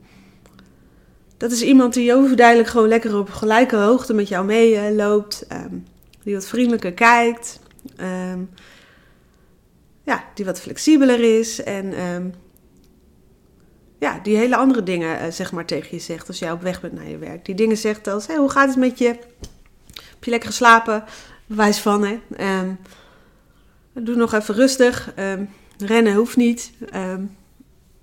dat 1.37 1.51
is 1.51 1.61
iemand 1.61 1.93
die 1.93 2.15
overduidelijk 2.15 2.69
gewoon 2.69 2.87
lekker 2.87 3.17
op 3.17 3.29
gelijke 3.29 3.75
hoogte 3.75 4.13
met 4.13 4.27
jou 4.27 4.45
meeloopt. 4.45 5.45
Um, 5.51 5.85
die 6.23 6.33
wat 6.33 6.47
vriendelijker 6.47 6.93
kijkt. 6.93 7.59
Um, 8.01 8.49
ja, 10.03 10.23
die 10.33 10.45
wat 10.45 10.61
flexibeler 10.61 11.39
is. 11.39 11.63
En 11.63 12.01
um, 12.01 12.33
ja, 13.99 14.19
die 14.23 14.37
hele 14.37 14.55
andere 14.55 14.83
dingen 14.83 15.19
eh, 15.19 15.31
zeg 15.31 15.51
maar 15.51 15.65
tegen 15.65 15.87
je 15.91 15.99
zegt 15.99 16.27
als 16.27 16.39
jij 16.39 16.51
op 16.51 16.61
weg 16.61 16.81
bent 16.81 16.93
naar 16.93 17.09
je 17.09 17.17
werk. 17.17 17.45
Die 17.45 17.55
dingen 17.55 17.77
zegt 17.77 18.07
als, 18.07 18.27
hey, 18.27 18.35
hoe 18.35 18.49
gaat 18.49 18.67
het 18.67 18.77
met 18.77 18.97
je? 18.97 19.07
Heb 19.07 20.23
je 20.23 20.29
lekker 20.29 20.49
geslapen? 20.49 21.03
Bewijs 21.45 21.79
van, 21.79 22.03
hè. 22.03 22.19
Ehm, 22.35 22.73
doe 23.93 24.15
nog 24.15 24.33
even 24.33 24.55
rustig. 24.55 25.11
Ehm, 25.15 25.45
rennen 25.77 26.15
hoeft 26.15 26.35
niet. 26.35 26.71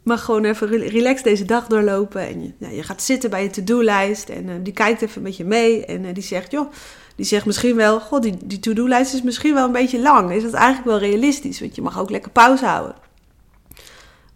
Mag 0.06 0.24
gewoon 0.24 0.44
even 0.44 0.68
relax 0.68 1.22
deze 1.22 1.44
dag 1.44 1.66
doorlopen. 1.66 2.20
En 2.28 2.42
je, 2.42 2.74
je 2.74 2.82
gaat 2.82 3.02
zitten 3.02 3.30
bij 3.30 3.42
je 3.42 3.50
to-do-lijst. 3.50 4.28
En 4.28 4.48
uh, 4.48 4.54
die 4.62 4.72
kijkt 4.72 5.02
even 5.02 5.22
met 5.22 5.36
je 5.36 5.44
mee. 5.44 5.84
En 5.84 6.04
uh, 6.04 6.14
die 6.14 6.22
zegt, 6.22 6.50
joh, 6.50 6.72
die 7.16 7.26
zegt 7.26 7.46
misschien 7.46 7.76
wel... 7.76 8.00
God, 8.00 8.22
die, 8.22 8.36
die 8.44 8.60
to-do-lijst 8.60 9.14
is 9.14 9.22
misschien 9.22 9.54
wel 9.54 9.66
een 9.66 9.72
beetje 9.72 10.00
lang. 10.00 10.32
Is 10.32 10.42
dat 10.42 10.52
eigenlijk 10.52 10.86
wel 10.86 10.98
realistisch? 10.98 11.60
Want 11.60 11.74
je 11.74 11.82
mag 11.82 11.98
ook 11.98 12.10
lekker 12.10 12.30
pauze 12.30 12.66
houden. 12.66 12.94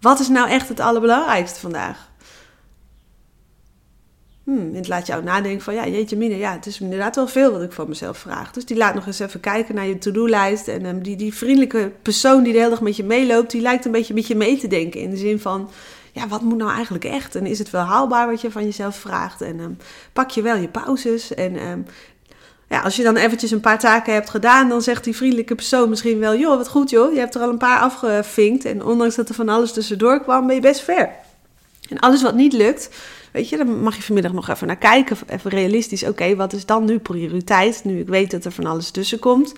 Wat 0.01 0.21
is 0.21 0.29
nou 0.29 0.49
echt 0.49 0.69
het 0.69 0.81
allerbelangrijkste 0.81 1.61
vandaag? 1.61 2.09
Hmm, 4.45 4.75
het 4.75 4.89
laat 4.89 5.07
jou 5.07 5.23
nadenken 5.23 5.61
van, 5.61 5.75
ja, 5.75 5.87
jeetje 5.87 6.17
mine, 6.17 6.37
ja, 6.37 6.53
het 6.53 6.67
is 6.67 6.81
inderdaad 6.81 7.17
wel 7.17 7.29
veel 7.29 7.53
wat 7.53 7.63
ik 7.63 7.73
van 7.73 7.89
mezelf 7.89 8.19
vraag. 8.19 8.53
Dus 8.53 8.65
die 8.65 8.77
laat 8.77 8.95
nog 8.95 9.07
eens 9.07 9.19
even 9.19 9.41
kijken 9.41 9.75
naar 9.75 9.87
je 9.87 9.99
to-do-lijst. 9.99 10.69
En 10.69 10.85
um, 10.85 11.03
die, 11.03 11.17
die 11.17 11.35
vriendelijke 11.35 11.93
persoon 12.03 12.43
die 12.43 12.53
de 12.53 12.59
hele 12.59 12.71
dag 12.71 12.81
met 12.81 12.97
je 12.97 13.05
meeloopt, 13.05 13.51
die 13.51 13.61
lijkt 13.61 13.85
een 13.85 13.93
beetje 13.93 14.15
met 14.15 14.27
je 14.27 14.35
mee 14.37 14.59
te 14.59 14.67
denken. 14.67 15.01
In 15.01 15.11
de 15.11 15.17
zin 15.17 15.41
van, 15.41 15.71
ja, 16.13 16.29
wat 16.29 16.43
moet 16.43 16.59
nou 16.59 16.71
eigenlijk 16.73 17.05
echt? 17.05 17.35
En 17.35 17.47
is 17.47 17.59
het 17.59 17.71
wel 17.71 17.83
haalbaar 17.83 18.27
wat 18.27 18.41
je 18.41 18.51
van 18.51 18.65
jezelf 18.65 18.97
vraagt? 18.97 19.41
En 19.41 19.59
um, 19.59 19.77
pak 20.13 20.31
je 20.31 20.43
wel 20.43 20.57
je 20.57 20.69
pauzes? 20.69 21.35
En 21.35 21.69
um, 21.69 21.87
ja, 22.71 22.81
als 22.81 22.97
je 22.97 23.03
dan 23.03 23.17
eventjes 23.17 23.51
een 23.51 23.61
paar 23.61 23.79
taken 23.79 24.13
hebt 24.13 24.31
gedaan, 24.31 24.69
dan 24.69 24.83
zegt 24.83 25.05
die 25.05 25.17
vriendelijke 25.17 25.55
persoon 25.55 25.89
misschien 25.89 26.19
wel, 26.19 26.37
joh, 26.37 26.57
wat 26.57 26.69
goed 26.69 26.91
joh, 26.91 27.13
je 27.13 27.19
hebt 27.19 27.35
er 27.35 27.41
al 27.41 27.49
een 27.49 27.59
paar 27.59 27.81
afgevinkt. 27.81 28.65
En 28.65 28.85
ondanks 28.85 29.15
dat 29.15 29.29
er 29.29 29.35
van 29.35 29.49
alles 29.49 29.73
tussendoor 29.73 30.23
kwam, 30.23 30.47
ben 30.47 30.55
je 30.55 30.61
best 30.61 30.81
ver. 30.81 31.11
En 31.89 31.99
alles 31.99 32.23
wat 32.23 32.35
niet 32.35 32.53
lukt, 32.53 32.91
Weet 33.33 33.49
je, 33.49 33.57
dan 33.57 33.83
mag 33.83 33.97
je 33.97 34.03
vanmiddag 34.03 34.33
nog 34.33 34.49
even 34.49 34.67
naar 34.67 34.77
kijken. 34.77 35.17
Even 35.27 35.51
realistisch, 35.51 36.05
oké, 36.05 36.37
wat 36.37 36.53
is 36.53 36.67
dan 36.67 36.85
nu 36.85 36.99
prioriteit? 36.99 37.81
Nu 37.85 38.01
ik 38.01 38.09
weet 38.09 38.31
dat 38.31 38.45
er 38.45 38.53
van 38.53 38.67
alles 38.67 38.91
tussen 38.91 39.19
komt. 39.19 39.55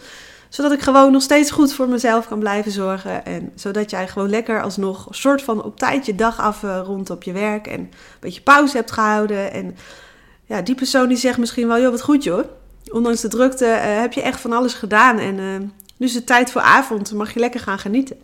Zodat 0.49 0.73
ik 0.73 0.81
gewoon 0.81 1.13
nog 1.13 1.23
steeds 1.23 1.51
goed 1.51 1.73
voor 1.73 1.89
mezelf 1.89 2.29
kan 2.29 2.39
blijven 2.39 2.73
zorgen. 2.73 3.25
En 3.25 3.53
zodat 3.55 3.91
jij 3.91 4.09
gewoon 4.09 4.31
lekker 4.31 4.63
alsnog 4.63 5.09
een 5.09 5.15
soort 5.15 5.43
van 5.43 5.63
op 5.63 5.79
tijd 5.79 6.07
je 6.07 6.15
dag 6.15 6.41
af 6.41 6.63
uh, 6.63 6.81
rond 6.85 7.11
op 7.11 7.23
je 7.23 7.33
werk. 7.33 7.67
En 7.67 7.81
een 7.81 7.91
beetje 8.21 8.41
pauze 8.41 8.77
hebt 8.77 8.91
gehouden. 8.91 9.53
En 9.53 9.77
ja, 10.45 10.63
die 10.63 10.75
persoon 10.75 11.09
die 11.09 11.17
zegt 11.17 11.39
misschien 11.39 11.69
wel, 11.69 11.81
joh, 11.81 11.91
wat 11.91 12.03
goed 12.03 12.25
joh. 12.25 12.45
Ondanks 12.91 13.21
de 13.21 13.29
drukte 13.29 13.65
uh, 13.65 14.01
heb 14.01 14.13
je 14.13 14.23
echt 14.23 14.41
van 14.41 14.53
alles 14.53 14.75
gedaan. 14.75 15.19
En 15.19 15.39
uh, 15.39 15.59
nu 15.97 16.07
is 16.07 16.15
het 16.15 16.27
tijd 16.27 16.51
voor 16.51 16.61
avond. 16.61 17.13
Mag 17.13 17.35
je 17.35 17.41
lekker 17.41 17.61
gaan 17.61 17.79
genieten. 17.79 18.17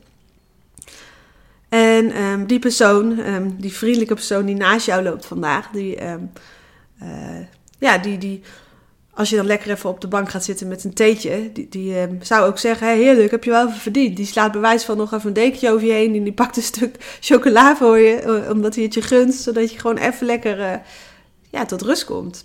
En 1.68 2.22
um, 2.22 2.46
die 2.46 2.58
persoon, 2.58 3.18
um, 3.18 3.56
die 3.60 3.72
vriendelijke 3.72 4.14
persoon 4.14 4.46
die 4.46 4.54
naast 4.54 4.86
jou 4.86 5.02
loopt 5.02 5.26
vandaag, 5.26 5.70
die, 5.70 6.06
um, 6.06 6.32
uh, 7.02 7.08
ja, 7.78 7.98
die, 7.98 8.18
die, 8.18 8.42
als 9.14 9.30
je 9.30 9.36
dan 9.36 9.46
lekker 9.46 9.70
even 9.70 9.90
op 9.90 10.00
de 10.00 10.08
bank 10.08 10.30
gaat 10.30 10.44
zitten 10.44 10.68
met 10.68 10.84
een 10.84 10.94
theetje, 10.94 11.50
die, 11.52 11.68
die 11.68 11.94
zou 12.20 12.46
ook 12.46 12.58
zeggen: 12.58 12.86
hey, 12.86 12.96
heerlijk, 12.96 13.30
heb 13.30 13.44
je 13.44 13.50
wel 13.50 13.66
even 13.66 13.80
verdiend. 13.80 14.16
Die 14.16 14.26
slaat 14.26 14.52
bewijs 14.52 14.84
van 14.84 14.96
nog 14.96 15.12
even 15.12 15.28
een 15.28 15.34
dekentje 15.34 15.70
over 15.70 15.86
je 15.86 15.92
heen 15.92 16.14
en 16.14 16.22
die 16.22 16.32
pakt 16.32 16.56
een 16.56 16.62
stuk 16.62 16.96
chocola 17.20 17.76
voor 17.76 17.98
je, 17.98 18.14
eh, 18.14 18.50
omdat 18.50 18.74
hij 18.74 18.84
het 18.84 18.94
je 18.94 19.02
gunt, 19.02 19.34
zodat 19.34 19.72
je 19.72 19.78
gewoon 19.78 19.96
even 19.96 20.26
lekker 20.26 20.80
ja, 21.50 21.64
tot 21.64 21.82
rust 21.82 22.04
komt. 22.04 22.44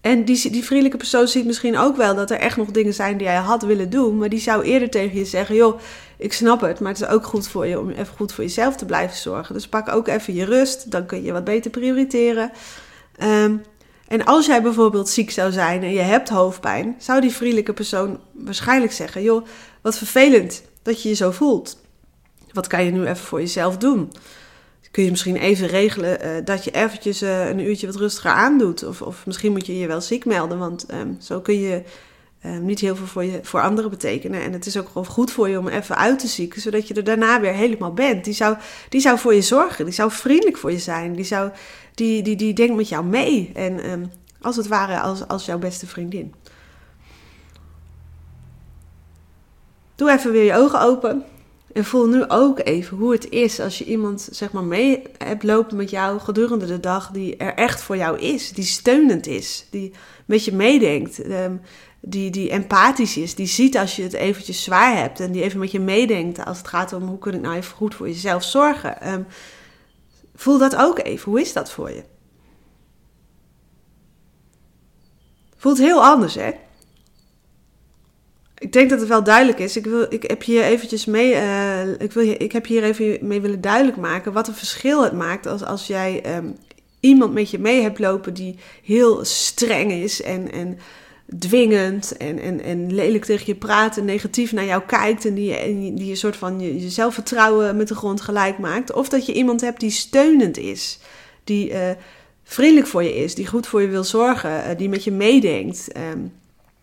En 0.00 0.24
die, 0.24 0.50
die 0.50 0.64
vriendelijke 0.64 0.96
persoon 0.96 1.28
ziet 1.28 1.46
misschien 1.46 1.78
ook 1.78 1.96
wel 1.96 2.14
dat 2.14 2.30
er 2.30 2.38
echt 2.38 2.56
nog 2.56 2.70
dingen 2.70 2.94
zijn 2.94 3.16
die 3.16 3.26
hij 3.26 3.36
had 3.36 3.62
willen 3.62 3.90
doen. 3.90 4.18
Maar 4.18 4.28
die 4.28 4.40
zou 4.40 4.62
eerder 4.62 4.90
tegen 4.90 5.18
je 5.18 5.24
zeggen: 5.24 5.54
joh, 5.54 5.80
ik 6.16 6.32
snap 6.32 6.60
het, 6.60 6.80
maar 6.80 6.92
het 6.92 7.00
is 7.00 7.08
ook 7.08 7.24
goed 7.24 7.48
voor 7.48 7.66
je 7.66 7.80
om 7.80 7.90
even 7.90 8.16
goed 8.16 8.32
voor 8.32 8.44
jezelf 8.44 8.76
te 8.76 8.84
blijven 8.84 9.16
zorgen. 9.16 9.54
Dus 9.54 9.68
pak 9.68 9.88
ook 9.88 10.08
even 10.08 10.34
je 10.34 10.44
rust, 10.44 10.90
dan 10.90 11.06
kun 11.06 11.22
je 11.22 11.32
wat 11.32 11.44
beter 11.44 11.70
prioriteren. 11.70 12.50
Um, 13.22 13.62
en 14.08 14.24
als 14.24 14.46
jij 14.46 14.62
bijvoorbeeld 14.62 15.08
ziek 15.08 15.30
zou 15.30 15.52
zijn 15.52 15.82
en 15.82 15.92
je 15.92 16.00
hebt 16.00 16.28
hoofdpijn, 16.28 16.94
zou 16.98 17.20
die 17.20 17.32
vriendelijke 17.32 17.72
persoon 17.72 18.20
waarschijnlijk 18.32 18.92
zeggen: 18.92 19.22
joh, 19.22 19.46
wat 19.80 19.98
vervelend 19.98 20.62
dat 20.82 21.02
je 21.02 21.08
je 21.08 21.14
zo 21.14 21.30
voelt. 21.30 21.78
Wat 22.52 22.66
kan 22.66 22.84
je 22.84 22.90
nu 22.90 23.02
even 23.02 23.16
voor 23.16 23.40
jezelf 23.40 23.76
doen? 23.76 24.12
Kun 24.90 25.04
je 25.04 25.10
misschien 25.10 25.36
even 25.36 25.66
regelen 25.66 26.26
uh, 26.26 26.44
dat 26.44 26.64
je 26.64 26.70
eventjes 26.70 27.22
uh, 27.22 27.48
een 27.48 27.58
uurtje 27.58 27.86
wat 27.86 27.96
rustiger 27.96 28.30
aandoet. 28.30 28.84
Of, 28.84 29.02
of 29.02 29.26
misschien 29.26 29.52
moet 29.52 29.66
je 29.66 29.78
je 29.78 29.86
wel 29.86 30.00
ziek 30.00 30.24
melden, 30.24 30.58
want 30.58 30.92
um, 30.92 31.16
zo 31.20 31.40
kun 31.40 31.60
je 31.60 31.82
um, 32.46 32.64
niet 32.64 32.80
heel 32.80 32.96
veel 32.96 33.06
voor, 33.06 33.24
je, 33.24 33.40
voor 33.42 33.62
anderen 33.62 33.90
betekenen. 33.90 34.42
En 34.42 34.52
het 34.52 34.66
is 34.66 34.76
ook 34.76 34.86
gewoon 34.86 35.06
goed 35.06 35.30
voor 35.30 35.48
je 35.48 35.58
om 35.58 35.68
even 35.68 35.96
uit 35.96 36.18
te 36.18 36.26
zieken, 36.26 36.60
zodat 36.60 36.88
je 36.88 36.94
er 36.94 37.04
daarna 37.04 37.40
weer 37.40 37.52
helemaal 37.52 37.92
bent. 37.92 38.24
Die 38.24 38.34
zou, 38.34 38.56
die 38.88 39.00
zou 39.00 39.18
voor 39.18 39.34
je 39.34 39.42
zorgen, 39.42 39.84
die 39.84 39.94
zou 39.94 40.10
vriendelijk 40.10 40.56
voor 40.56 40.72
je 40.72 40.78
zijn, 40.78 41.12
die, 41.12 41.24
zou, 41.24 41.50
die, 41.94 42.22
die, 42.22 42.36
die 42.36 42.54
denkt 42.54 42.76
met 42.76 42.88
jou 42.88 43.04
mee. 43.04 43.50
En 43.54 43.90
um, 43.90 44.10
als 44.40 44.56
het 44.56 44.66
ware 44.66 45.00
als, 45.00 45.28
als 45.28 45.46
jouw 45.46 45.58
beste 45.58 45.86
vriendin. 45.86 46.34
Doe 49.94 50.10
even 50.10 50.32
weer 50.32 50.44
je 50.44 50.54
ogen 50.54 50.80
open. 50.80 51.24
En 51.72 51.84
voel 51.84 52.06
nu 52.06 52.28
ook 52.28 52.58
even 52.58 52.96
hoe 52.96 53.12
het 53.12 53.28
is 53.28 53.60
als 53.60 53.78
je 53.78 53.84
iemand 53.84 54.28
zeg 54.30 54.52
maar 54.52 54.64
mee 54.64 55.02
hebt 55.18 55.42
lopen 55.42 55.76
met 55.76 55.90
jou 55.90 56.18
gedurende 56.18 56.66
de 56.66 56.80
dag 56.80 57.10
die 57.10 57.36
er 57.36 57.54
echt 57.54 57.82
voor 57.82 57.96
jou 57.96 58.18
is, 58.18 58.52
die 58.52 58.64
steunend 58.64 59.26
is, 59.26 59.66
die 59.70 59.92
met 60.24 60.44
je 60.44 60.52
meedenkt, 60.52 61.30
um, 61.30 61.60
die, 62.00 62.30
die 62.30 62.50
empathisch 62.50 63.16
is, 63.16 63.34
die 63.34 63.46
ziet 63.46 63.78
als 63.78 63.96
je 63.96 64.02
het 64.02 64.12
eventjes 64.12 64.62
zwaar 64.62 64.96
hebt 64.96 65.20
en 65.20 65.32
die 65.32 65.42
even 65.42 65.58
met 65.58 65.70
je 65.70 65.80
meedenkt 65.80 66.44
als 66.44 66.58
het 66.58 66.68
gaat 66.68 66.92
om 66.92 67.02
hoe 67.02 67.18
kun 67.18 67.34
ik 67.34 67.40
nou 67.40 67.56
even 67.56 67.76
goed 67.76 67.94
voor 67.94 68.08
jezelf 68.08 68.44
zorgen. 68.44 69.12
Um, 69.12 69.26
voel 70.34 70.58
dat 70.58 70.76
ook 70.76 70.98
even. 70.98 71.30
Hoe 71.30 71.40
is 71.40 71.52
dat 71.52 71.70
voor 71.70 71.90
je? 71.90 72.02
Voelt 75.56 75.78
heel 75.78 76.04
anders, 76.04 76.34
hè? 76.34 76.50
Ik 78.60 78.72
denk 78.72 78.90
dat 78.90 79.00
het 79.00 79.08
wel 79.08 79.24
duidelijk 79.24 79.58
is. 79.58 79.76
Ik, 79.76 79.84
wil, 79.84 80.06
ik 80.08 80.22
heb 80.22 80.42
hier 80.42 80.62
eventjes 80.62 81.04
mee. 81.04 81.32
Uh, 81.32 81.88
ik, 81.98 82.12
wil, 82.12 82.34
ik 82.38 82.52
heb 82.52 82.66
hier 82.66 82.82
even 82.82 83.18
mee 83.20 83.40
willen 83.40 83.60
duidelijk 83.60 83.96
maken 83.96 84.32
wat 84.32 84.48
een 84.48 84.54
verschil 84.54 85.02
het 85.02 85.12
maakt 85.12 85.46
als, 85.46 85.64
als 85.64 85.86
jij 85.86 86.36
um, 86.36 86.56
iemand 87.00 87.32
met 87.32 87.50
je 87.50 87.58
mee 87.58 87.82
hebt 87.82 87.98
lopen 87.98 88.34
die 88.34 88.56
heel 88.84 89.24
streng 89.24 89.92
is 89.92 90.22
en, 90.22 90.52
en 90.52 90.78
dwingend 91.38 92.16
en, 92.16 92.38
en, 92.38 92.62
en 92.62 92.94
lelijk 92.94 93.24
tegen 93.24 93.46
je 93.46 93.54
praat 93.54 93.96
en 93.96 94.04
negatief 94.04 94.52
naar 94.52 94.64
jou 94.64 94.82
kijkt 94.86 95.24
en 95.24 95.34
die, 95.34 95.54
en 95.56 95.94
die 95.94 96.10
een 96.10 96.16
soort 96.16 96.36
van 96.36 96.60
je, 96.60 96.80
je 96.80 96.90
zelfvertrouwen 96.90 97.76
met 97.76 97.88
de 97.88 97.94
grond 97.94 98.20
gelijk 98.20 98.58
maakt. 98.58 98.92
Of 98.92 99.08
dat 99.08 99.26
je 99.26 99.32
iemand 99.32 99.60
hebt 99.60 99.80
die 99.80 99.90
steunend 99.90 100.58
is, 100.58 100.98
die 101.44 101.70
uh, 101.70 101.90
vriendelijk 102.44 102.86
voor 102.86 103.02
je 103.02 103.16
is, 103.16 103.34
die 103.34 103.46
goed 103.46 103.66
voor 103.66 103.82
je 103.82 103.88
wil 103.88 104.04
zorgen, 104.04 104.50
uh, 104.50 104.76
die 104.76 104.88
met 104.88 105.04
je 105.04 105.12
meedenkt. 105.12 105.88
Um, 106.12 106.32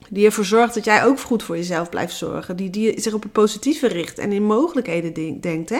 die 0.09 0.25
ervoor 0.25 0.45
zorgt 0.45 0.73
dat 0.73 0.85
jij 0.85 1.05
ook 1.05 1.19
goed 1.19 1.43
voor 1.43 1.57
jezelf 1.57 1.89
blijft 1.89 2.15
zorgen. 2.15 2.55
Die, 2.55 2.69
die 2.69 3.01
zich 3.01 3.13
op 3.13 3.23
het 3.23 3.31
positieve 3.31 3.87
richt 3.87 4.19
en 4.19 4.31
in 4.31 4.43
mogelijkheden 4.43 5.41
denkt. 5.41 5.69
Hè? 5.69 5.79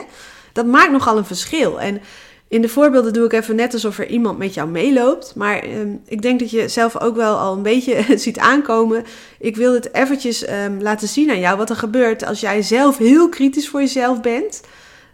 Dat 0.52 0.66
maakt 0.66 0.90
nogal 0.90 1.16
een 1.16 1.24
verschil. 1.24 1.80
En 1.80 2.00
in 2.48 2.62
de 2.62 2.68
voorbeelden 2.68 3.12
doe 3.12 3.24
ik 3.24 3.32
even 3.32 3.56
net 3.56 3.72
alsof 3.72 3.98
er 3.98 4.06
iemand 4.06 4.38
met 4.38 4.54
jou 4.54 4.68
meeloopt. 4.68 5.34
Maar 5.34 5.64
um, 5.64 6.00
ik 6.06 6.22
denk 6.22 6.40
dat 6.40 6.50
je 6.50 6.68
zelf 6.68 7.00
ook 7.00 7.16
wel 7.16 7.36
al 7.36 7.56
een 7.56 7.62
beetje 7.62 8.04
ziet 8.18 8.38
aankomen. 8.38 9.04
Ik 9.38 9.56
wil 9.56 9.74
het 9.74 9.94
eventjes 9.94 10.48
um, 10.50 10.82
laten 10.82 11.08
zien 11.08 11.30
aan 11.30 11.40
jou 11.40 11.56
wat 11.56 11.70
er 11.70 11.76
gebeurt 11.76 12.24
als 12.24 12.40
jij 12.40 12.62
zelf 12.62 12.98
heel 12.98 13.28
kritisch 13.28 13.68
voor 13.68 13.80
jezelf 13.80 14.20
bent. 14.20 14.60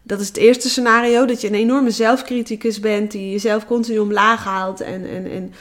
Dat 0.03 0.21
is 0.21 0.29
het 0.29 0.37
eerste 0.37 0.69
scenario, 0.69 1.25
dat 1.25 1.41
je 1.41 1.49
een 1.49 1.55
enorme 1.55 1.91
zelfcriticus 1.91 2.81
bent 2.81 3.11
die 3.11 3.31
jezelf 3.31 3.67
continu 3.67 3.99
omlaag 3.99 4.45
haalt 4.45 4.81
en, 4.81 5.09
en, 5.09 5.31
en 5.31 5.55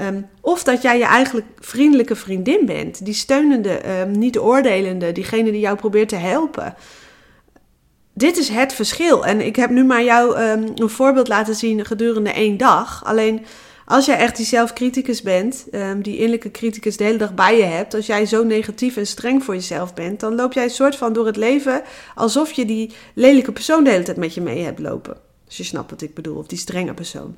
Um, 0.00 0.26
of 0.40 0.62
dat 0.62 0.82
jij 0.82 0.98
je 0.98 1.04
eigenlijk 1.04 1.46
vriendelijke 1.58 2.16
vriendin 2.16 2.66
bent, 2.66 3.04
die 3.04 3.14
steunende, 3.14 4.00
um, 4.00 4.18
niet 4.18 4.38
oordelende, 4.38 5.12
diegene 5.12 5.50
die 5.50 5.60
jou 5.60 5.76
probeert 5.76 6.08
te 6.08 6.16
helpen. 6.16 6.74
Dit 8.12 8.36
is 8.36 8.48
het 8.48 8.72
verschil. 8.72 9.26
En 9.26 9.40
ik 9.40 9.56
heb 9.56 9.70
nu 9.70 9.84
maar 9.84 10.04
jou 10.04 10.40
um, 10.40 10.72
een 10.74 10.90
voorbeeld 10.90 11.28
laten 11.28 11.54
zien 11.54 11.84
gedurende 11.84 12.30
één 12.30 12.56
dag. 12.56 13.04
Alleen 13.04 13.44
als 13.86 14.06
jij 14.06 14.16
echt 14.16 14.36
die 14.36 14.46
zelfcriticus 14.46 15.22
bent, 15.22 15.66
die 16.02 16.14
innerlijke 16.14 16.50
criticus 16.50 16.96
de 16.96 17.04
hele 17.04 17.18
dag 17.18 17.34
bij 17.34 17.56
je 17.56 17.62
hebt, 17.62 17.94
als 17.94 18.06
jij 18.06 18.26
zo 18.26 18.44
negatief 18.44 18.96
en 18.96 19.06
streng 19.06 19.44
voor 19.44 19.54
jezelf 19.54 19.94
bent, 19.94 20.20
dan 20.20 20.34
loop 20.34 20.52
jij 20.52 20.64
een 20.64 20.70
soort 20.70 20.96
van 20.96 21.12
door 21.12 21.26
het 21.26 21.36
leven 21.36 21.82
alsof 22.14 22.52
je 22.52 22.64
die 22.64 22.92
lelijke 23.14 23.52
persoon 23.52 23.84
de 23.84 23.90
hele 23.90 24.02
tijd 24.02 24.16
met 24.16 24.34
je 24.34 24.40
mee 24.40 24.62
hebt 24.62 24.78
lopen. 24.78 25.16
Als 25.46 25.56
je 25.56 25.64
snapt 25.64 25.90
wat 25.90 26.02
ik 26.02 26.14
bedoel, 26.14 26.36
of 26.36 26.46
die 26.46 26.58
strenge 26.58 26.94
persoon. 26.94 27.36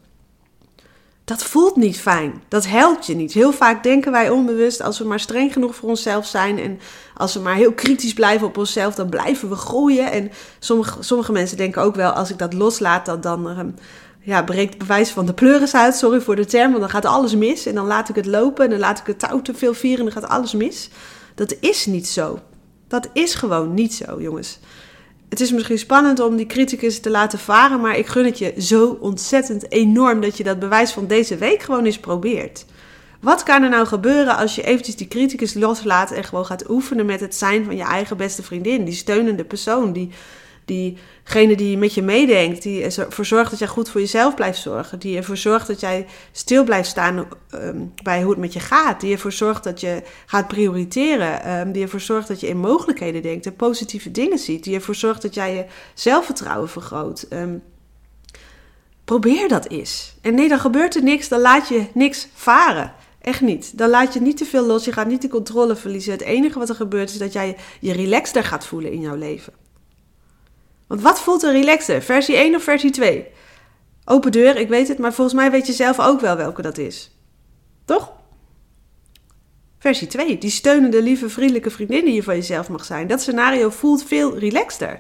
Dat 1.25 1.43
voelt 1.43 1.77
niet 1.77 2.01
fijn. 2.01 2.43
Dat 2.49 2.67
helpt 2.67 3.07
je 3.07 3.15
niet. 3.15 3.33
Heel 3.33 3.53
vaak 3.53 3.83
denken 3.83 4.13
wij 4.13 4.31
onbewust, 4.31 4.83
als 4.83 4.99
we 4.99 5.05
maar 5.05 5.21
streng 5.21 5.53
genoeg 5.53 5.75
voor 5.75 5.89
onszelf 5.89 6.27
zijn 6.27 6.59
en 6.59 6.81
als 7.15 7.35
we 7.35 7.41
maar 7.41 7.55
heel 7.55 7.73
kritisch 7.73 8.13
blijven 8.13 8.47
op 8.47 8.57
onszelf, 8.57 8.95
dan 8.95 9.09
blijven 9.09 9.49
we 9.49 9.55
groeien. 9.55 10.13
En 10.13 10.31
sommige, 10.59 11.03
sommige 11.03 11.33
mensen 11.33 11.57
denken 11.57 11.83
ook 11.83 11.95
wel, 11.95 12.11
als 12.11 12.31
ik 12.31 12.39
dat 12.39 12.53
loslaat, 12.53 13.07
dan, 13.07 13.21
dan 13.21 13.59
um, 13.59 13.75
ja, 14.21 14.43
breekt 14.43 14.79
bewijs 14.79 15.11
van 15.11 15.27
de 15.27 15.35
pleuris 15.35 15.75
uit. 15.75 15.95
Sorry 15.95 16.21
voor 16.21 16.37
de 16.37 16.45
term, 16.45 16.69
want 16.69 16.81
dan 16.81 16.91
gaat 16.91 17.05
alles 17.05 17.35
mis. 17.35 17.67
En 17.67 17.75
dan 17.75 17.87
laat 17.87 18.09
ik 18.09 18.15
het 18.15 18.27
lopen 18.27 18.65
en 18.65 18.71
dan 18.71 18.79
laat 18.79 18.99
ik 18.99 19.07
het 19.07 19.19
touw 19.19 19.43
te 19.43 19.55
veel 19.55 19.75
vieren 19.75 20.07
en 20.07 20.13
dan 20.13 20.23
gaat 20.23 20.31
alles 20.31 20.53
mis. 20.53 20.89
Dat 21.35 21.55
is 21.61 21.87
niet 21.87 22.09
zo. 22.09 22.39
Dat 22.89 23.09
is 23.13 23.35
gewoon 23.35 23.75
niet 23.75 23.95
zo, 23.95 24.21
jongens. 24.21 24.59
Het 25.33 25.41
is 25.41 25.53
misschien 25.53 25.79
spannend 25.79 26.21
om 26.21 26.37
die 26.37 26.47
criticus 26.47 27.01
te 27.01 27.11
laten 27.11 27.39
varen, 27.39 27.81
maar 27.81 27.97
ik 27.97 28.07
gun 28.07 28.25
het 28.25 28.39
je 28.39 28.55
zo 28.59 28.99
ontzettend 29.01 29.73
enorm 29.73 30.21
dat 30.21 30.37
je 30.37 30.45
dat 30.45 30.59
bewijs 30.59 30.93
van 30.93 31.07
deze 31.07 31.37
week 31.37 31.63
gewoon 31.63 31.85
eens 31.85 31.99
probeert. 31.99 32.65
Wat 33.21 33.43
kan 33.43 33.63
er 33.63 33.69
nou 33.69 33.87
gebeuren 33.87 34.37
als 34.37 34.55
je 34.55 34.63
eventjes 34.63 34.97
die 34.97 35.09
criticus 35.09 35.55
loslaat 35.55 36.11
en 36.11 36.25
gewoon 36.25 36.47
gaat 36.47 36.71
oefenen 36.71 37.07
met 37.07 37.21
het 37.21 37.35
zijn 37.35 37.65
van 37.65 37.77
je 37.77 37.83
eigen 37.83 38.17
beste 38.17 38.43
vriendin, 38.43 38.85
die 38.85 38.95
steunende 38.95 39.45
persoon, 39.45 39.93
die 39.93 40.11
diegene 40.65 41.57
die 41.57 41.79
met 41.79 41.95
je 41.95 42.03
meedenkt, 42.03 42.63
die 42.63 42.83
ervoor 42.83 43.25
zorgt 43.25 43.51
dat 43.51 43.59
jij 43.59 43.69
goed 43.69 43.89
voor 43.89 44.01
jezelf 44.01 44.35
blijft 44.35 44.61
zorgen, 44.61 44.99
die 44.99 45.17
ervoor 45.17 45.37
zorgt 45.37 45.67
dat 45.67 45.81
jij 45.81 46.07
stil 46.33 46.65
blijft 46.65 46.89
staan 46.89 47.29
ehm, 47.51 47.77
bij 48.03 48.23
hoe 48.23 48.31
het 48.31 48.41
met 48.41 48.53
je 48.53 48.61
gaat, 48.61 49.01
die 49.01 49.13
ervoor 49.13 49.33
zorgt 49.33 49.65
dat 49.65 49.81
je 49.81 50.03
gaat 50.27 50.49
prioriteren, 50.49 51.51
um, 51.51 51.73
die 51.73 51.83
ervoor 51.83 52.01
zorgt 52.01 52.29
dat 52.29 52.41
je 52.41 52.49
in 52.49 52.59
mogelijkheden 52.59 53.23
denkt 53.23 53.47
en 53.47 53.57
positieve 53.57 54.11
dingen 54.11 54.39
ziet, 54.39 54.65
die 54.65 54.75
ervoor 54.75 54.95
zorgt 54.95 55.23
dat 55.23 55.35
jij 55.35 55.55
je 55.55 55.65
zelfvertrouwen 55.95 56.69
vergroot. 56.69 57.23
Ehm, 57.23 57.57
probeer 59.05 59.49
dat 59.49 59.69
eens. 59.69 60.17
En 60.21 60.35
nee, 60.35 60.49
dan 60.49 60.59
gebeurt 60.59 60.95
er 60.95 61.03
niks, 61.03 61.29
dan 61.29 61.41
laat 61.41 61.69
je 61.69 61.87
niks 61.95 62.29
varen. 62.35 62.93
Echt 63.21 63.41
niet. 63.41 63.79
Dan 63.79 63.91
laat 63.91 64.15
je 64.15 64.21
niet 64.21 64.37
te 64.37 64.45
veel 64.45 64.67
los. 64.67 64.85
Je 64.85 64.93
gaat 64.93 65.07
niet 65.07 65.23
de 65.23 65.29
controle 65.29 65.77
verliezen. 65.77 66.13
Het 66.13 66.23
enige 66.23 66.59
wat 66.59 66.69
er 66.69 66.75
gebeurt 66.75 67.11
is 67.11 67.19
dat 67.19 67.33
jij 67.33 67.57
je 67.81 67.93
relaxter 67.93 68.45
gaat 68.45 68.67
voelen 68.67 68.93
in 68.93 69.01
jouw 69.01 69.17
leven. 69.17 69.53
Want 70.93 71.05
wat 71.05 71.21
voelt 71.21 71.43
er 71.43 71.53
relaxer? 71.53 72.03
Versie 72.03 72.37
1 72.37 72.55
of 72.55 72.63
versie 72.63 72.91
2? 72.91 73.27
Open 74.05 74.33
deur, 74.33 74.57
ik 74.57 74.69
weet 74.69 74.89
het, 74.89 74.99
maar 74.99 75.13
volgens 75.13 75.37
mij 75.37 75.51
weet 75.51 75.67
je 75.67 75.73
zelf 75.73 76.01
ook 76.01 76.21
wel 76.21 76.37
welke 76.37 76.63
dat 76.63 76.79
is. 76.79 77.17
Toch? 77.85 78.13
Versie 79.79 80.07
2, 80.07 80.39
die 80.39 80.51
steunende, 80.51 81.03
lieve, 81.03 81.29
vriendelijke 81.29 81.71
vriendin 81.71 82.05
die 82.05 82.15
je 82.15 82.23
van 82.23 82.35
jezelf 82.35 82.69
mag 82.69 82.85
zijn. 82.85 83.07
Dat 83.07 83.21
scenario 83.21 83.71
voelt 83.71 84.05
veel 84.05 84.39
relaxter. 84.39 84.99